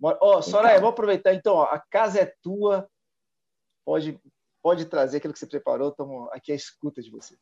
Ó, 0.00 0.16
oh, 0.20 0.42
Soraya, 0.42 0.74
então. 0.74 0.82
vou 0.82 0.90
aproveitar 0.90 1.34
então, 1.34 1.56
ó, 1.56 1.64
a 1.64 1.80
casa 1.80 2.20
é 2.20 2.32
tua, 2.40 2.88
pode, 3.84 4.20
pode 4.62 4.84
trazer 4.84 5.16
aquilo 5.16 5.32
que 5.32 5.38
você 5.40 5.46
preparou, 5.46 5.88
estamos 5.88 6.28
aqui 6.30 6.52
à 6.52 6.54
escuta 6.54 7.02
de 7.02 7.10
você. 7.10 7.36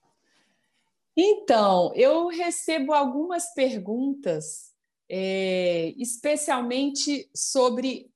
Então, 1.15 1.93
eu 1.95 2.29
recebo 2.29 2.95
algumas 2.95 3.53
perguntas, 3.53 4.75
é, 5.11 5.89
especialmente 5.99 7.31
sobre 7.35 8.11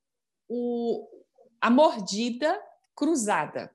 o, 0.48 1.06
a 1.60 1.70
mordida 1.70 2.58
cruzada. 2.94 3.70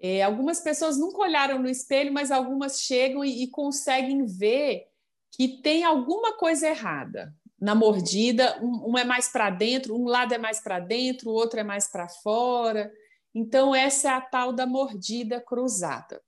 É, 0.00 0.22
algumas 0.22 0.60
pessoas 0.60 0.96
nunca 0.96 1.18
olharam 1.18 1.58
no 1.58 1.68
espelho, 1.68 2.12
mas 2.12 2.30
algumas 2.30 2.80
chegam 2.80 3.24
e, 3.24 3.42
e 3.42 3.48
conseguem 3.48 4.24
ver 4.24 4.86
que 5.32 5.60
tem 5.60 5.84
alguma 5.84 6.36
coisa 6.36 6.68
errada 6.68 7.34
na 7.60 7.74
mordida. 7.74 8.58
Um, 8.62 8.92
um 8.92 8.98
é 8.98 9.04
mais 9.04 9.28
para 9.28 9.50
dentro, 9.50 9.96
um 9.96 10.06
lado 10.06 10.32
é 10.32 10.38
mais 10.38 10.60
para 10.60 10.78
dentro, 10.78 11.30
o 11.30 11.34
outro 11.34 11.58
é 11.58 11.64
mais 11.64 11.90
para 11.90 12.08
fora. 12.08 12.92
Então, 13.34 13.74
essa 13.74 14.08
é 14.08 14.10
a 14.12 14.20
tal 14.20 14.52
da 14.52 14.66
mordida 14.66 15.40
cruzada. 15.40 16.22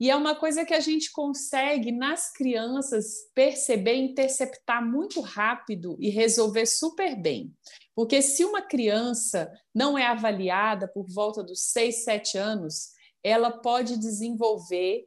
E 0.00 0.10
é 0.10 0.14
uma 0.14 0.36
coisa 0.36 0.64
que 0.64 0.74
a 0.74 0.80
gente 0.80 1.10
consegue, 1.10 1.90
nas 1.90 2.32
crianças, 2.32 3.28
perceber, 3.34 3.96
interceptar 3.96 4.84
muito 4.84 5.20
rápido 5.20 5.96
e 5.98 6.08
resolver 6.08 6.66
super 6.66 7.16
bem. 7.20 7.52
Porque 7.96 8.22
se 8.22 8.44
uma 8.44 8.62
criança 8.62 9.50
não 9.74 9.98
é 9.98 10.06
avaliada 10.06 10.86
por 10.86 11.04
volta 11.08 11.42
dos 11.42 11.64
6, 11.72 12.04
7 12.04 12.38
anos, 12.38 12.90
ela 13.22 13.50
pode 13.50 13.98
desenvolver 13.98 15.06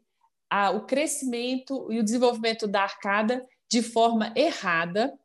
a, 0.49 0.71
o 0.71 0.85
crescimento 0.85 1.91
e 1.91 1.99
o 1.99 2.03
desenvolvimento 2.03 2.67
da 2.67 2.83
arcada 2.83 3.45
de 3.69 3.81
forma 3.81 4.33
errada. 4.35 5.17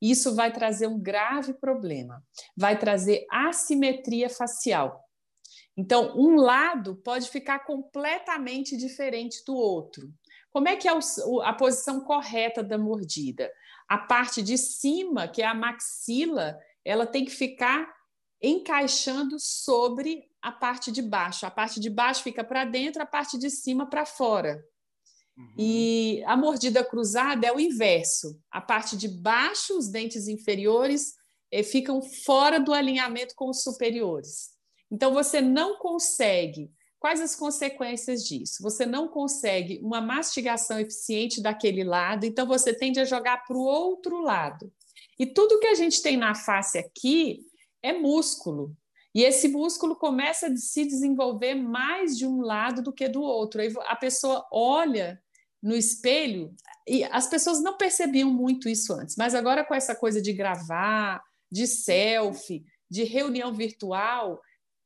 Isso 0.00 0.34
vai 0.34 0.50
trazer 0.52 0.86
um 0.86 0.98
grave 0.98 1.52
problema, 1.54 2.24
vai 2.56 2.78
trazer 2.78 3.26
assimetria 3.30 4.30
facial. 4.30 5.04
Então, 5.76 6.14
um 6.16 6.36
lado 6.36 6.96
pode 6.96 7.28
ficar 7.28 7.60
completamente 7.60 8.76
diferente 8.76 9.44
do 9.46 9.54
outro. 9.54 10.10
Como 10.50 10.68
é 10.68 10.76
que 10.76 10.88
é 10.88 10.92
o, 10.92 11.40
a 11.42 11.52
posição 11.52 12.00
correta 12.00 12.62
da 12.62 12.76
mordida? 12.76 13.50
A 13.88 13.98
parte 13.98 14.42
de 14.42 14.58
cima, 14.58 15.28
que 15.28 15.42
é 15.42 15.46
a 15.46 15.54
maxila, 15.54 16.58
ela 16.84 17.06
tem 17.06 17.24
que 17.24 17.30
ficar 17.30 17.90
encaixando 18.42 19.36
sobre 19.38 20.29
a 20.42 20.52
parte 20.52 20.90
de 20.90 21.02
baixo. 21.02 21.46
A 21.46 21.50
parte 21.50 21.80
de 21.80 21.90
baixo 21.90 22.22
fica 22.22 22.42
para 22.42 22.64
dentro, 22.64 23.02
a 23.02 23.06
parte 23.06 23.38
de 23.38 23.50
cima 23.50 23.88
para 23.88 24.06
fora. 24.06 24.64
Uhum. 25.36 25.54
E 25.58 26.22
a 26.26 26.36
mordida 26.36 26.84
cruzada 26.84 27.46
é 27.46 27.52
o 27.52 27.60
inverso. 27.60 28.40
A 28.50 28.60
parte 28.60 28.96
de 28.96 29.08
baixo, 29.08 29.76
os 29.76 29.88
dentes 29.88 30.28
inferiores, 30.28 31.14
eh, 31.50 31.62
ficam 31.62 32.02
fora 32.02 32.58
do 32.58 32.72
alinhamento 32.72 33.34
com 33.34 33.50
os 33.50 33.62
superiores. 33.62 34.50
Então, 34.90 35.12
você 35.12 35.40
não 35.40 35.78
consegue. 35.78 36.70
Quais 36.98 37.20
as 37.20 37.34
consequências 37.34 38.24
disso? 38.24 38.62
Você 38.62 38.84
não 38.84 39.08
consegue 39.08 39.80
uma 39.82 40.02
mastigação 40.02 40.78
eficiente 40.78 41.40
daquele 41.40 41.82
lado, 41.82 42.26
então 42.26 42.46
você 42.46 42.74
tende 42.74 43.00
a 43.00 43.06
jogar 43.06 43.38
para 43.46 43.56
o 43.56 43.64
outro 43.64 44.20
lado. 44.20 44.70
E 45.18 45.26
tudo 45.26 45.58
que 45.60 45.66
a 45.66 45.74
gente 45.74 46.02
tem 46.02 46.16
na 46.16 46.34
face 46.34 46.76
aqui 46.78 47.40
é 47.82 47.92
músculo. 47.92 48.76
E 49.14 49.24
esse 49.24 49.48
músculo 49.48 49.96
começa 49.96 50.46
a 50.46 50.56
se 50.56 50.84
desenvolver 50.84 51.54
mais 51.54 52.16
de 52.16 52.26
um 52.26 52.40
lado 52.40 52.82
do 52.82 52.92
que 52.92 53.08
do 53.08 53.22
outro. 53.22 53.60
Aí 53.60 53.72
a 53.86 53.96
pessoa 53.96 54.46
olha 54.52 55.20
no 55.62 55.76
espelho 55.76 56.54
e 56.86 57.04
as 57.04 57.26
pessoas 57.26 57.62
não 57.62 57.76
percebiam 57.76 58.30
muito 58.30 58.68
isso 58.68 58.92
antes, 58.94 59.16
mas 59.16 59.34
agora 59.34 59.64
com 59.64 59.74
essa 59.74 59.94
coisa 59.94 60.22
de 60.22 60.32
gravar, 60.32 61.22
de 61.50 61.66
selfie, 61.66 62.64
de 62.90 63.04
reunião 63.04 63.52
virtual, 63.52 64.40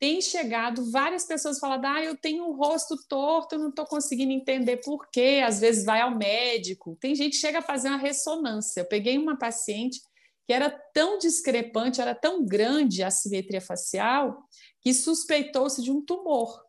tem 0.04 0.20
chegado 0.20 0.90
várias 0.90 1.24
pessoas 1.24 1.58
falando: 1.58 1.84
ah, 1.86 2.02
eu 2.02 2.16
tenho 2.16 2.44
um 2.44 2.56
rosto 2.56 2.96
torto, 3.08 3.54
eu 3.54 3.58
não 3.58 3.70
estou 3.70 3.86
conseguindo 3.86 4.32
entender 4.32 4.78
por 4.78 5.08
quê. 5.10 5.42
Às 5.42 5.60
vezes 5.60 5.84
vai 5.84 6.00
ao 6.00 6.14
médico. 6.14 6.96
Tem 7.00 7.14
gente 7.14 7.32
que 7.32 7.38
chega 7.38 7.60
a 7.60 7.62
fazer 7.62 7.88
uma 7.88 7.96
ressonância. 7.96 8.80
Eu 8.80 8.86
peguei 8.86 9.16
uma 9.16 9.38
paciente 9.38 10.00
que 10.46 10.52
era 10.52 10.70
tão 10.92 11.18
discrepante, 11.18 12.00
era 12.00 12.14
tão 12.14 12.44
grande 12.44 13.02
a 13.02 13.10
simetria 13.10 13.60
facial, 13.60 14.46
que 14.80 14.92
suspeitou-se 14.92 15.82
de 15.82 15.90
um 15.90 16.04
tumor. 16.04 16.62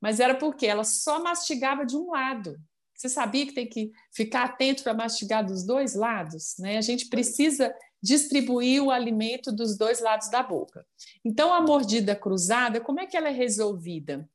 Mas 0.00 0.20
era 0.20 0.34
porque 0.34 0.66
ela 0.66 0.84
só 0.84 1.22
mastigava 1.22 1.84
de 1.86 1.96
um 1.96 2.10
lado. 2.10 2.56
Você 2.94 3.08
sabia 3.08 3.46
que 3.46 3.54
tem 3.54 3.68
que 3.68 3.90
ficar 4.12 4.44
atento 4.44 4.82
para 4.82 4.94
mastigar 4.94 5.44
dos 5.44 5.64
dois 5.64 5.94
lados? 5.94 6.54
Né? 6.58 6.78
A 6.78 6.82
gente 6.82 7.08
precisa 7.08 7.74
distribuir 8.02 8.82
o 8.82 8.90
alimento 8.90 9.50
dos 9.52 9.76
dois 9.76 10.00
lados 10.00 10.30
da 10.30 10.42
boca. 10.42 10.86
Então, 11.24 11.52
a 11.52 11.60
mordida 11.60 12.14
cruzada, 12.14 12.80
como 12.80 13.00
é 13.00 13.06
que 13.06 13.16
ela 13.16 13.28
é 13.28 13.32
resolvida? 13.32 14.28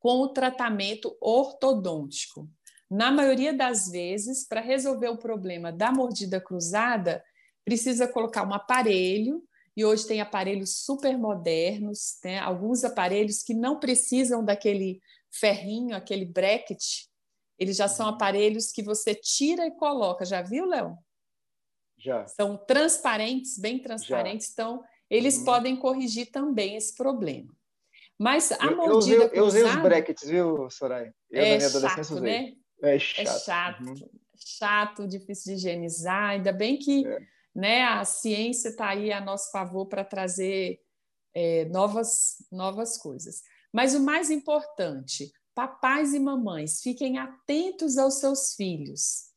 Com 0.00 0.20
o 0.22 0.28
tratamento 0.28 1.16
ortodôntico. 1.20 2.48
Na 2.90 3.12
maioria 3.12 3.52
das 3.52 3.90
vezes, 3.90 4.46
para 4.46 4.60
resolver 4.60 5.08
o 5.08 5.18
problema 5.18 5.70
da 5.70 5.92
mordida 5.92 6.40
cruzada, 6.40 7.22
precisa 7.68 8.08
colocar 8.08 8.48
um 8.48 8.54
aparelho, 8.54 9.42
e 9.76 9.84
hoje 9.84 10.06
tem 10.06 10.22
aparelhos 10.22 10.78
super 10.78 11.18
modernos, 11.18 12.18
né? 12.24 12.38
alguns 12.38 12.82
aparelhos 12.82 13.42
que 13.42 13.52
não 13.52 13.78
precisam 13.78 14.42
daquele 14.42 15.02
ferrinho, 15.30 15.94
aquele 15.94 16.24
bracket, 16.24 16.82
eles 17.58 17.76
já 17.76 17.86
são 17.86 18.06
uhum. 18.06 18.14
aparelhos 18.14 18.72
que 18.72 18.82
você 18.82 19.14
tira 19.14 19.66
e 19.66 19.70
coloca. 19.72 20.24
Já 20.24 20.40
viu, 20.40 20.64
Léo? 20.64 20.96
Já. 21.98 22.26
São 22.26 22.56
transparentes, 22.56 23.58
bem 23.58 23.78
transparentes, 23.78 24.46
já. 24.46 24.52
então 24.54 24.84
eles 25.10 25.38
uhum. 25.38 25.44
podem 25.44 25.76
corrigir 25.76 26.30
também 26.30 26.74
esse 26.74 26.94
problema. 26.94 27.54
Mas 28.18 28.50
a 28.50 28.64
eu, 28.64 28.76
mordida 28.76 29.24
eu, 29.24 29.30
eu, 29.30 29.44
usei 29.44 29.62
os 29.62 29.76
brackets, 29.76 30.26
viu, 30.26 30.70
Soraya? 30.70 31.14
Eu, 31.30 31.42
é 31.42 31.60
chato, 31.60 32.20
né? 32.20 32.54
É 32.82 32.98
chato. 32.98 33.28
É 33.28 33.38
chato. 33.38 33.82
Uhum. 33.84 34.10
chato, 34.36 35.06
difícil 35.06 35.52
de 35.54 35.58
higienizar. 35.60 36.30
Ainda 36.30 36.52
bem 36.52 36.78
que 36.78 37.06
é 37.06 37.37
né? 37.54 37.84
A 37.84 38.04
ciência 38.04 38.68
está 38.68 38.88
aí 38.88 39.12
a 39.12 39.20
nosso 39.20 39.50
favor 39.50 39.86
para 39.86 40.04
trazer 40.04 40.80
é, 41.34 41.64
novas, 41.66 42.36
novas 42.50 42.98
coisas. 42.98 43.42
Mas 43.72 43.94
o 43.94 44.00
mais 44.00 44.30
importante, 44.30 45.32
papais 45.54 46.14
e 46.14 46.18
mamães, 46.18 46.80
fiquem 46.80 47.18
atentos 47.18 47.98
aos 47.98 48.14
seus 48.14 48.54
filhos. 48.54 49.28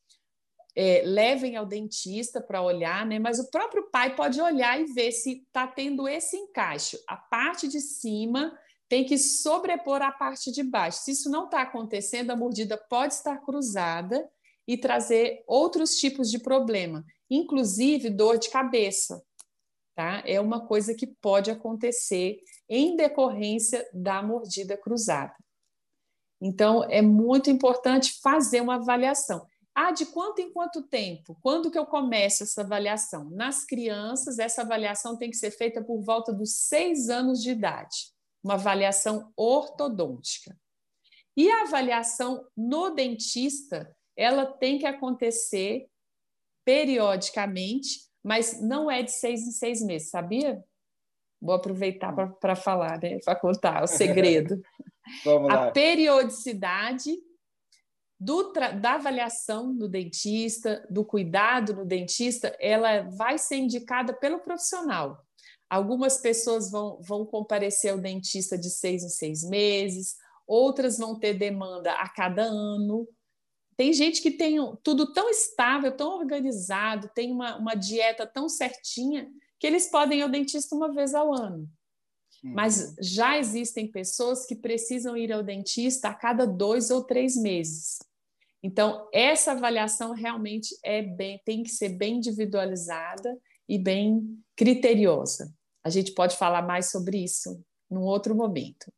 É, 0.73 1.03
levem 1.05 1.57
ao 1.57 1.65
dentista 1.65 2.39
para 2.39 2.61
olhar, 2.61 3.05
né? 3.05 3.19
mas 3.19 3.39
o 3.39 3.51
próprio 3.51 3.89
pai 3.91 4.15
pode 4.15 4.39
olhar 4.39 4.79
e 4.79 4.85
ver 4.85 5.11
se 5.11 5.43
está 5.43 5.67
tendo 5.67 6.07
esse 6.07 6.37
encaixe. 6.37 6.97
A 7.07 7.17
parte 7.17 7.67
de 7.67 7.81
cima 7.81 8.57
tem 8.87 9.05
que 9.05 9.17
sobrepor 9.17 10.01
a 10.01 10.11
parte 10.11 10.51
de 10.51 10.63
baixo. 10.63 10.99
Se 10.99 11.11
isso 11.11 11.29
não 11.29 11.45
está 11.45 11.61
acontecendo, 11.61 12.31
a 12.31 12.35
mordida 12.35 12.77
pode 12.77 13.13
estar 13.13 13.37
cruzada 13.37 14.29
e 14.67 14.77
trazer 14.77 15.43
outros 15.47 15.95
tipos 15.95 16.29
de 16.29 16.39
problema, 16.39 17.05
inclusive 17.31 18.09
dor 18.09 18.37
de 18.37 18.49
cabeça. 18.49 19.23
Tá? 19.95 20.21
É 20.25 20.39
uma 20.39 20.67
coisa 20.67 20.93
que 20.93 21.07
pode 21.07 21.49
acontecer 21.49 22.41
em 22.69 22.95
decorrência 22.95 23.87
da 23.93 24.21
mordida 24.21 24.77
cruzada. 24.77 25.35
Então, 26.41 26.83
é 26.85 27.01
muito 27.01 27.49
importante 27.49 28.19
fazer 28.21 28.61
uma 28.61 28.75
avaliação. 28.75 29.45
Ah, 29.73 29.91
de 29.91 30.05
quanto 30.07 30.39
em 30.39 30.51
quanto 30.51 30.81
tempo? 30.81 31.37
Quando 31.41 31.71
que 31.71 31.77
eu 31.77 31.85
começo 31.85 32.43
essa 32.43 32.61
avaliação? 32.61 33.29
Nas 33.29 33.63
crianças, 33.63 34.37
essa 34.37 34.63
avaliação 34.63 35.17
tem 35.17 35.29
que 35.29 35.37
ser 35.37 35.51
feita 35.51 35.81
por 35.81 36.01
volta 36.01 36.33
dos 36.33 36.55
seis 36.55 37.09
anos 37.09 37.41
de 37.41 37.51
idade, 37.51 38.11
uma 38.43 38.55
avaliação 38.55 39.31
ortodôntica. 39.37 40.57
E 41.37 41.49
a 41.49 41.61
avaliação 41.61 42.45
no 42.57 42.89
dentista, 42.89 43.95
ela 44.17 44.45
tem 44.45 44.77
que 44.77 44.85
acontecer 44.85 45.87
periodicamente, 46.65 48.01
mas 48.23 48.61
não 48.61 48.89
é 48.89 49.01
de 49.01 49.11
seis 49.11 49.41
em 49.41 49.51
seis 49.51 49.81
meses, 49.81 50.09
sabia? 50.09 50.63
Vou 51.41 51.55
aproveitar 51.55 52.13
para 52.39 52.55
falar, 52.55 52.99
né? 53.01 53.19
para 53.25 53.35
contar 53.35 53.83
o 53.83 53.87
segredo. 53.87 54.61
a 55.49 55.71
periodicidade 55.71 57.11
do, 58.19 58.53
da 58.79 58.93
avaliação 58.93 59.75
do 59.75 59.89
dentista, 59.89 60.85
do 60.87 61.03
cuidado 61.03 61.73
no 61.73 61.83
dentista, 61.83 62.55
ela 62.59 63.01
vai 63.01 63.39
ser 63.39 63.55
indicada 63.55 64.13
pelo 64.13 64.39
profissional. 64.39 65.25
Algumas 65.67 66.17
pessoas 66.17 66.69
vão, 66.69 67.01
vão 67.01 67.25
comparecer 67.25 67.91
ao 67.91 67.97
dentista 67.97 68.57
de 68.57 68.69
seis 68.69 69.03
em 69.03 69.09
seis 69.09 69.43
meses, 69.43 70.17
outras 70.45 70.99
vão 70.99 71.17
ter 71.17 71.33
demanda 71.33 71.93
a 71.93 72.07
cada 72.09 72.43
ano. 72.43 73.07
Tem 73.77 73.93
gente 73.93 74.21
que 74.21 74.31
tem 74.31 74.57
tudo 74.83 75.11
tão 75.13 75.29
estável, 75.29 75.91
tão 75.95 76.17
organizado, 76.17 77.09
tem 77.15 77.31
uma, 77.31 77.57
uma 77.57 77.75
dieta 77.75 78.27
tão 78.27 78.47
certinha, 78.47 79.29
que 79.59 79.67
eles 79.67 79.89
podem 79.89 80.19
ir 80.19 80.21
ao 80.23 80.29
dentista 80.29 80.75
uma 80.75 80.93
vez 80.93 81.13
ao 81.13 81.33
ano. 81.33 81.69
Mas 82.43 82.81
uhum. 82.81 82.95
já 82.99 83.37
existem 83.37 83.89
pessoas 83.89 84.45
que 84.45 84.55
precisam 84.55 85.15
ir 85.15 85.31
ao 85.31 85.43
dentista 85.43 86.09
a 86.09 86.13
cada 86.13 86.45
dois 86.45 86.89
ou 86.89 87.03
três 87.03 87.35
meses. 87.35 87.99
Então, 88.63 89.07
essa 89.13 89.51
avaliação 89.51 90.13
realmente 90.13 90.75
é 90.83 91.01
bem, 91.01 91.39
tem 91.45 91.63
que 91.63 91.69
ser 91.69 91.89
bem 91.89 92.17
individualizada 92.17 93.37
e 93.67 93.77
bem 93.77 94.39
criteriosa. 94.55 95.53
A 95.83 95.89
gente 95.89 96.13
pode 96.13 96.37
falar 96.37 96.61
mais 96.61 96.91
sobre 96.91 97.23
isso 97.23 97.63
num 97.89 98.01
outro 98.01 98.35
momento. 98.35 98.91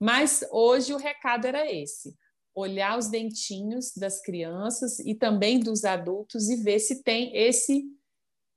Mas 0.00 0.44
hoje 0.50 0.92
o 0.92 0.98
recado 0.98 1.46
era 1.46 1.70
esse: 1.70 2.14
olhar 2.58 2.98
os 2.98 3.08
dentinhos 3.08 3.92
das 3.94 4.20
crianças 4.20 4.98
e 4.98 5.14
também 5.14 5.60
dos 5.60 5.84
adultos 5.84 6.48
e 6.48 6.56
ver 6.56 6.80
se 6.80 7.02
tem 7.02 7.36
esse 7.36 7.84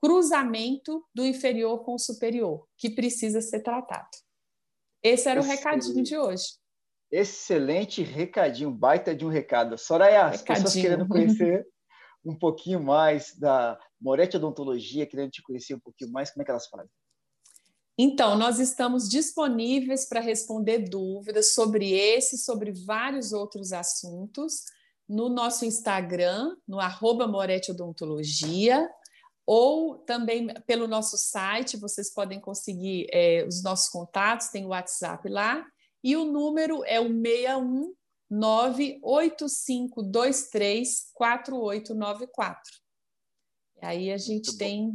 cruzamento 0.01 1.05
do 1.13 1.23
inferior 1.23 1.83
com 1.83 1.93
o 1.93 1.99
superior, 1.99 2.67
que 2.75 2.89
precisa 2.89 3.39
ser 3.39 3.61
tratado. 3.61 4.09
Esse 5.03 5.29
era 5.29 5.39
o 5.39 5.43
recadinho 5.43 6.03
de 6.03 6.17
hoje. 6.17 6.55
Excelente 7.11 8.01
recadinho, 8.01 8.71
baita 8.71 9.13
de 9.13 9.25
um 9.25 9.29
recado. 9.29 9.77
Soraya, 9.77 10.25
as 10.25 10.41
pessoas 10.41 10.73
querendo 10.73 11.07
conhecer 11.07 11.67
um 12.25 12.37
pouquinho 12.37 12.79
mais 12.81 13.35
da 13.37 13.79
Moretti 13.99 14.37
Odontologia, 14.37 15.05
querendo 15.05 15.31
te 15.31 15.43
conhecer 15.43 15.75
um 15.75 15.79
pouquinho 15.79 16.11
mais, 16.11 16.31
como 16.31 16.41
é 16.41 16.45
que 16.45 16.51
elas 16.51 16.67
fazem? 16.67 16.89
Então, 17.97 18.37
nós 18.37 18.59
estamos 18.59 19.09
disponíveis 19.09 20.07
para 20.07 20.19
responder 20.19 20.89
dúvidas 20.89 21.53
sobre 21.53 21.93
esse, 21.93 22.37
sobre 22.37 22.71
vários 22.71 23.33
outros 23.33 23.73
assuntos, 23.73 24.65
no 25.07 25.27
nosso 25.27 25.65
Instagram, 25.65 26.55
no 26.67 26.79
arroba 26.79 27.25
Moretti 27.27 27.71
Odontologia, 27.71 28.87
ou 29.45 29.97
também 29.97 30.47
pelo 30.65 30.87
nosso 30.87 31.17
site, 31.17 31.75
vocês 31.75 32.13
podem 32.13 32.39
conseguir 32.39 33.07
é, 33.11 33.45
os 33.45 33.61
nossos 33.61 33.89
contatos, 33.89 34.47
tem 34.47 34.65
o 34.65 34.69
WhatsApp 34.69 35.27
lá, 35.27 35.67
e 36.01 36.15
o 36.15 36.23
número 36.23 36.81
é 36.85 36.97
o 36.99 37.09
61 37.09 37.93
98523 38.29 41.11
4894. 41.13 42.71
Aí 43.81 44.09
a 44.11 44.17
gente 44.17 44.57
tem, 44.57 44.93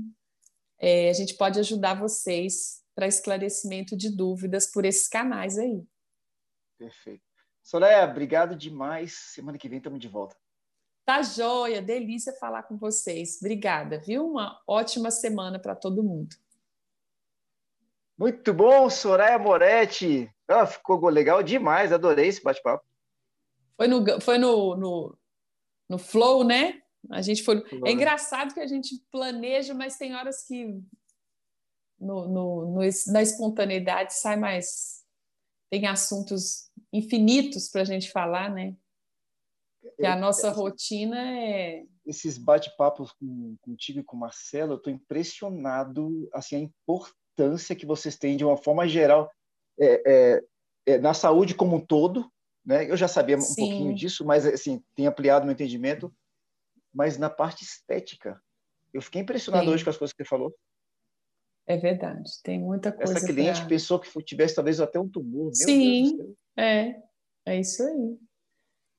é, 0.78 1.10
a 1.10 1.12
gente 1.12 1.34
pode 1.34 1.60
ajudar 1.60 2.00
vocês 2.00 2.85
para 2.96 3.06
esclarecimento 3.06 3.94
de 3.94 4.08
dúvidas 4.08 4.66
por 4.66 4.86
esses 4.86 5.06
canais 5.06 5.58
aí. 5.58 5.86
Perfeito. 6.78 7.22
Soraya, 7.62 8.08
obrigado 8.08 8.56
demais. 8.56 9.12
Semana 9.12 9.58
que 9.58 9.68
vem 9.68 9.78
estamos 9.78 10.00
de 10.00 10.08
volta. 10.08 10.34
Tá 11.04 11.22
joia, 11.22 11.82
delícia 11.82 12.32
falar 12.32 12.62
com 12.62 12.76
vocês. 12.78 13.36
Obrigada, 13.40 14.00
viu? 14.00 14.26
Uma 14.26 14.60
ótima 14.66 15.10
semana 15.10 15.58
para 15.58 15.76
todo 15.76 16.02
mundo. 16.02 16.34
Muito 18.18 18.54
bom, 18.54 18.88
Soraya 18.88 19.38
Moretti. 19.38 20.32
Ah, 20.48 20.66
ficou 20.66 21.06
legal 21.08 21.42
demais, 21.42 21.92
adorei 21.92 22.28
esse 22.28 22.42
bate-papo. 22.42 22.84
Foi 23.76 23.86
no, 23.88 24.20
foi 24.22 24.38
no, 24.38 24.74
no, 24.74 25.18
no 25.88 25.98
flow, 25.98 26.42
né? 26.42 26.80
A 27.10 27.20
gente 27.20 27.42
foi. 27.42 27.62
É 27.84 27.92
engraçado 27.92 28.54
que 28.54 28.60
a 28.60 28.66
gente 28.66 28.96
planeja, 29.12 29.74
mas 29.74 29.98
tem 29.98 30.14
horas 30.14 30.46
que 30.46 30.82
no, 31.98 32.28
no, 32.28 32.66
no 32.72 32.80
na 33.08 33.22
espontaneidade 33.22 34.14
sai 34.14 34.36
mais. 34.36 35.04
Tem 35.70 35.86
assuntos 35.86 36.70
infinitos 36.92 37.68
para 37.68 37.82
a 37.82 37.84
gente 37.84 38.10
falar, 38.10 38.50
né? 38.50 38.76
Que 39.96 40.06
a 40.06 40.16
nossa 40.16 40.50
rotina 40.50 41.16
é. 41.18 41.84
Esses 42.04 42.38
bate-papos 42.38 43.12
com, 43.12 43.56
contigo 43.60 44.00
e 44.00 44.04
com 44.04 44.16
o 44.16 44.20
Marcelo, 44.20 44.72
eu 44.72 44.76
estou 44.76 44.92
impressionado 44.92 46.28
assim, 46.32 46.56
a 46.56 46.60
importância 46.60 47.74
que 47.74 47.86
vocês 47.86 48.16
têm 48.16 48.36
de 48.36 48.44
uma 48.44 48.56
forma 48.56 48.86
geral 48.86 49.30
é, 49.78 50.02
é, 50.06 50.44
é, 50.86 50.98
na 50.98 51.14
saúde 51.14 51.54
como 51.54 51.76
um 51.76 51.84
todo. 51.84 52.30
Né? 52.64 52.90
Eu 52.90 52.96
já 52.96 53.08
sabia 53.08 53.36
um 53.36 53.40
Sim. 53.40 53.54
pouquinho 53.56 53.94
disso, 53.94 54.24
mas 54.24 54.46
assim, 54.46 54.82
tem 54.94 55.06
ampliado 55.06 55.44
meu 55.44 55.52
entendimento. 55.52 56.12
Mas 56.92 57.18
na 57.18 57.28
parte 57.28 57.62
estética, 57.62 58.40
eu 58.92 59.02
fiquei 59.02 59.20
impressionado 59.20 59.66
Sim. 59.66 59.72
hoje 59.72 59.84
com 59.84 59.90
as 59.90 59.96
coisas 59.96 60.12
que 60.12 60.22
você 60.22 60.28
falou. 60.28 60.54
É 61.66 61.76
verdade, 61.76 62.30
tem 62.44 62.60
muita 62.60 62.92
coisa. 62.92 63.14
Essa 63.14 63.26
cliente 63.26 63.60
pra... 63.60 63.68
pensou 63.68 63.98
que 63.98 64.22
tivesse 64.22 64.54
talvez 64.54 64.80
até 64.80 65.00
um 65.00 65.08
tumor. 65.08 65.52
Sim, 65.52 66.36
é, 66.56 66.94
é 67.44 67.58
isso 67.58 67.82
aí. 67.82 68.16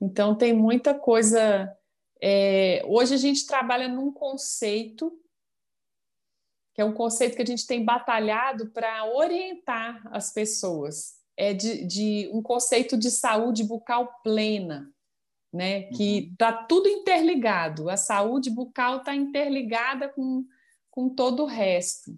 Então, 0.01 0.35
tem 0.35 0.53
muita 0.53 0.93
coisa. 0.93 1.73
É, 2.21 2.83
hoje 2.85 3.13
a 3.13 3.17
gente 3.17 3.47
trabalha 3.47 3.87
num 3.87 4.11
conceito, 4.11 5.17
que 6.73 6.81
é 6.81 6.85
um 6.85 6.93
conceito 6.93 7.37
que 7.37 7.41
a 7.41 7.45
gente 7.45 7.65
tem 7.65 7.85
batalhado 7.85 8.69
para 8.71 9.05
orientar 9.05 10.05
as 10.11 10.33
pessoas. 10.33 11.15
É 11.37 11.53
de, 11.53 11.85
de, 11.85 12.29
um 12.33 12.41
conceito 12.41 12.97
de 12.97 13.11
saúde 13.11 13.63
bucal 13.63 14.21
plena, 14.23 14.91
né? 15.53 15.83
Que 15.83 16.31
está 16.31 16.61
uhum. 16.61 16.67
tudo 16.67 16.89
interligado. 16.89 17.89
A 17.89 17.95
saúde 17.95 18.49
bucal 18.49 18.97
está 18.97 19.15
interligada 19.15 20.09
com, 20.09 20.43
com 20.91 21.07
todo 21.07 21.43
o 21.43 21.47
resto. 21.47 22.11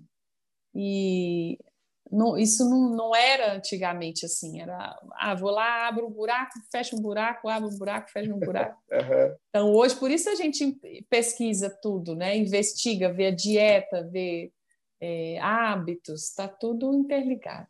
E 0.82 1.60
não, 2.10 2.38
isso 2.38 2.63
não, 2.70 2.96
não 2.96 3.13
era 3.13 3.54
antigamente 3.54 4.26
assim, 4.26 4.62
era, 4.62 4.98
ah, 5.12 5.36
vou 5.36 5.52
lá, 5.52 5.89
abro 5.89 6.08
um 6.08 6.10
buraco, 6.10 6.54
fecho 6.72 6.96
um 6.96 7.02
buraco, 7.02 7.50
abro 7.50 7.70
um 7.70 7.78
buraco, 7.78 8.10
fecho 8.10 8.34
um 8.34 8.39
buraco. 8.39 8.80
Uhum. 8.89 9.36
Então, 9.50 9.74
hoje, 9.74 9.96
por 9.96 10.10
isso 10.10 10.30
a 10.30 10.36
gente 10.36 10.80
pesquisa 11.10 11.70
tudo, 11.70 12.15
né? 12.15 12.38
investiga, 12.38 13.12
vê 13.12 13.28
a 13.28 13.32
dieta, 13.32 14.08
vê 14.10 14.52
é, 15.02 15.38
hábitos, 15.42 16.24
está 16.24 16.48
tudo 16.48 16.94
interligado. 16.94 17.70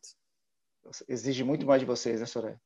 Exige 1.08 1.44
muito 1.44 1.66
mais 1.66 1.80
de 1.80 1.86
vocês, 1.86 2.20
né, 2.20 2.26
Soraya? 2.26 2.62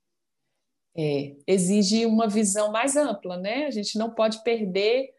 É, 0.95 1.35
exige 1.47 2.05
uma 2.05 2.27
visão 2.27 2.71
mais 2.71 2.95
ampla, 2.95 3.37
né? 3.37 3.65
A 3.65 3.71
gente 3.71 3.97
não 3.97 4.13
pode 4.13 4.43
perder 4.43 5.09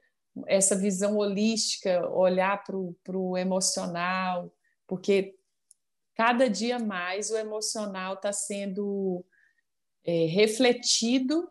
essa 0.46 0.76
visão 0.76 1.16
holística, 1.16 2.08
olhar 2.10 2.62
para 2.62 2.76
o 3.18 3.36
emocional, 3.36 4.52
porque 4.86 5.34
cada 6.14 6.48
dia 6.48 6.78
mais 6.78 7.30
o 7.30 7.36
emocional 7.36 8.14
está 8.14 8.32
sendo 8.32 9.24
é, 10.04 10.26
refletido 10.26 11.50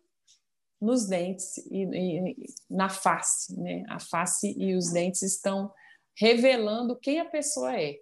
nos 0.80 1.08
dentes 1.08 1.58
e, 1.72 1.84
e, 1.84 2.36
na 2.70 2.90
face, 2.90 3.58
né? 3.58 3.84
A 3.88 4.00
face 4.00 4.54
e 4.58 4.76
os 4.76 4.92
dentes 4.92 5.22
estão 5.22 5.74
revelando 6.16 7.00
quem 7.00 7.20
a 7.20 7.26
pessoa 7.26 7.80
é. 7.80 8.00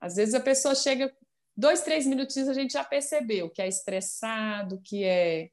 Às 0.00 0.16
vezes 0.16 0.34
a 0.34 0.40
pessoa 0.40 0.74
chega 0.74 1.14
dois, 1.56 1.82
três 1.82 2.06
minutinhos 2.06 2.48
a 2.48 2.54
gente 2.54 2.72
já 2.74 2.84
percebeu 2.84 3.50
que 3.50 3.62
é 3.62 3.68
estressado, 3.68 4.80
que 4.82 5.04
é. 5.04 5.50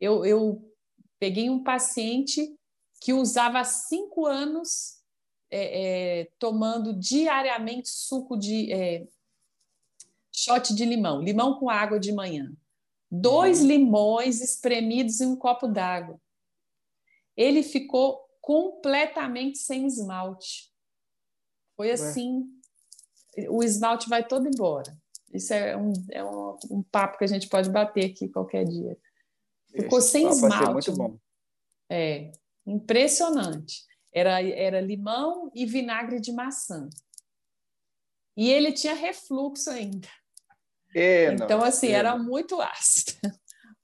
Eu, 0.00 0.24
eu 0.24 0.74
peguei 1.18 1.48
um 1.48 1.62
paciente 1.62 2.54
que 3.00 3.12
usava 3.12 3.60
há 3.60 3.64
cinco 3.64 4.26
anos 4.26 5.02
é, 5.56 6.20
é, 6.20 6.24
tomando 6.36 6.92
diariamente 6.92 7.88
suco 7.88 8.36
de 8.36 8.72
é, 8.72 9.06
shot 10.32 10.74
de 10.74 10.84
limão, 10.84 11.22
limão 11.22 11.60
com 11.60 11.70
água 11.70 12.00
de 12.00 12.12
manhã. 12.12 12.52
Dois 13.08 13.60
uhum. 13.60 13.68
limões 13.68 14.40
espremidos 14.40 15.20
em 15.20 15.26
um 15.26 15.36
copo 15.36 15.68
d'água. 15.68 16.20
Ele 17.36 17.62
ficou 17.62 18.20
completamente 18.40 19.58
sem 19.58 19.86
esmalte. 19.86 20.72
Foi 21.76 21.92
assim, 21.92 22.44
Ué. 23.38 23.48
o 23.48 23.62
esmalte 23.62 24.08
vai 24.08 24.26
todo 24.26 24.48
embora. 24.48 24.96
Isso 25.32 25.54
é 25.54 25.76
um, 25.76 25.92
é 26.10 26.24
um, 26.24 26.58
um, 26.70 26.82
papo 26.82 27.18
que 27.18 27.24
a 27.24 27.28
gente 27.28 27.48
pode 27.48 27.70
bater 27.70 28.10
aqui 28.10 28.28
qualquer 28.28 28.64
dia. 28.64 28.98
Ficou 29.70 30.00
Esse 30.00 30.08
sem 30.08 30.28
esmalte. 30.28 30.72
Muito 30.72 30.92
bom. 30.96 31.16
É, 31.88 32.32
impressionante. 32.66 33.84
Era, 34.14 34.40
era 34.40 34.80
limão 34.80 35.50
e 35.54 35.66
vinagre 35.66 36.20
de 36.20 36.32
maçã. 36.32 36.88
E 38.36 38.50
ele 38.50 38.72
tinha 38.72 38.94
refluxo 38.94 39.70
ainda. 39.70 40.08
É, 40.94 41.32
então, 41.32 41.58
não, 41.58 41.64
assim, 41.64 41.88
é. 41.88 41.92
era 41.92 42.16
muito 42.16 42.60
ácido, 42.60 43.18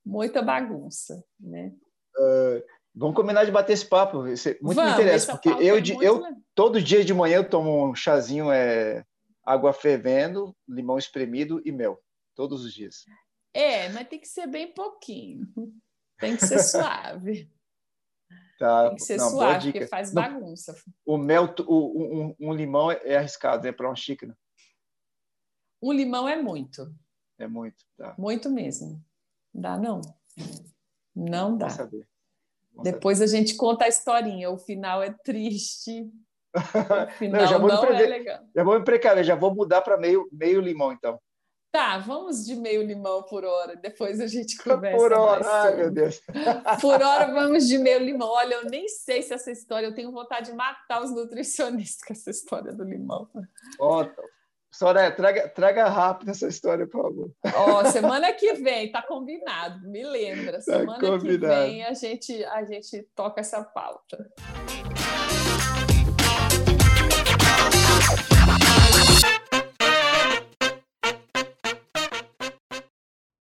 muita 0.07 0.41
bagunça, 0.41 1.25
né? 1.39 1.73
Uh, 2.17 2.63
vamos 2.95 3.17
combinar 3.17 3.45
de 3.45 3.51
bater 3.51 3.73
esse 3.73 3.87
papo, 3.87 4.19
é 4.19 4.31
muito 4.61 4.61
vamos, 4.61 4.85
me 4.85 4.91
interessa, 4.93 5.33
porque 5.33 5.49
eu, 5.49 5.77
é 5.77 5.83
eu 6.01 6.23
todo 6.55 6.81
dia 6.81 7.05
de 7.05 7.13
manhã 7.13 7.39
eu 7.39 7.49
tomo 7.49 7.89
um 7.89 7.95
chazinho, 7.95 8.53
é, 8.53 9.05
água 9.45 9.73
fervendo, 9.73 10.55
limão 10.69 10.99
espremido 10.99 11.61
e 11.65 11.73
mel, 11.73 12.01
todos 12.37 12.65
os 12.65 12.73
dias. 12.73 13.05
É, 13.53 13.89
mas 13.89 14.09
tem 14.09 14.21
que 14.21 14.29
ser 14.29 14.47
bem 14.47 14.73
pouquinho, 14.73 15.49
tem 16.21 16.37
que 16.37 16.47
ser 16.47 16.59
suave. 16.63 17.51
Tá, 18.61 18.89
tem 18.89 18.97
que 18.97 19.03
ser 19.05 19.17
não, 19.17 19.31
suave, 19.31 19.73
porque 19.73 19.87
faz 19.87 20.13
bagunça. 20.13 20.77
o 21.07 21.17
mel, 21.17 21.55
o, 21.67 22.27
um, 22.29 22.37
um, 22.39 22.53
limão 22.53 22.91
é 22.91 23.17
arriscado, 23.17 23.67
é 23.67 23.73
para 23.73 23.89
uma 23.89 23.97
xícara. 23.97 24.37
Um 25.83 25.95
limão 25.95 26.29
é 26.29 26.37
muito. 26.37 26.95
É 27.39 27.47
muito, 27.47 27.83
tá. 27.97 28.15
Muito 28.19 28.51
mesmo. 28.51 29.03
Dá 29.55 29.79
não. 29.79 30.03
Não 31.17 31.57
dá. 31.57 31.71
saber. 31.71 32.07
Depois 32.83 33.17
saber. 33.17 33.31
a 33.31 33.35
gente 33.35 33.57
conta 33.57 33.87
a 33.87 33.89
historinha. 33.89 34.51
O 34.51 34.59
final 34.59 35.03
é 35.03 35.11
triste. 35.25 36.13
O 36.53 37.13
final 37.13 37.41
não, 37.41 37.49
já 37.49 37.59
vou 37.59 37.69
não 37.69 37.85
é 37.85 38.07
legal. 38.07 38.45
Já 38.55 38.65
vou 38.65 38.79
me 38.79 38.85
precaver, 38.85 39.25
já 39.25 39.37
vou 39.37 39.55
mudar 39.55 39.81
para 39.81 39.97
meio, 39.97 40.29
meio 40.31 40.61
limão, 40.61 40.93
então. 40.93 41.19
Tá, 41.73 41.99
vamos 41.99 42.45
de 42.45 42.57
meio 42.57 42.83
limão 42.83 43.23
por 43.23 43.45
hora, 43.45 43.77
depois 43.77 44.21
a 44.21 44.27
gente 44.27 44.57
conversa. 44.57 44.97
Por 44.97 45.13
hora, 45.13 45.47
ai 45.47 45.77
meu 45.77 45.91
Deus. 45.91 46.21
Por 46.81 47.01
hora 47.01 47.27
vamos 47.33 47.69
de 47.69 47.79
meio 47.79 48.01
limão. 48.01 48.29
Olha, 48.29 48.55
eu 48.55 48.65
nem 48.65 48.89
sei 48.89 49.23
se 49.23 49.33
essa 49.33 49.53
história, 49.53 49.87
eu 49.87 49.95
tenho 49.95 50.11
vontade 50.11 50.51
de 50.51 50.57
matar 50.57 51.01
os 51.01 51.15
nutricionistas 51.15 52.03
com 52.05 52.13
essa 52.13 52.31
história 52.31 52.73
do 52.73 52.83
limão. 52.83 53.29
Ó, 53.79 54.05
Soraya, 54.73 55.11
traga, 55.11 55.49
traga 55.49 55.89
rápido 55.89 56.31
essa 56.31 56.47
história, 56.47 56.87
por 56.87 57.03
favor. 57.03 57.31
Ó, 57.55 57.85
semana 57.87 58.33
que 58.33 58.55
vem, 58.55 58.91
tá 58.91 59.03
combinado, 59.03 59.89
me 59.89 60.03
lembra. 60.05 60.55
Tá 60.55 60.61
semana 60.61 61.19
que 61.19 61.39
vem 61.39 61.85
a 61.85 61.93
gente, 61.93 62.45
a 62.45 62.65
gente 62.65 63.03
toca 63.15 63.41
essa 63.41 63.63
pauta. 63.65 64.29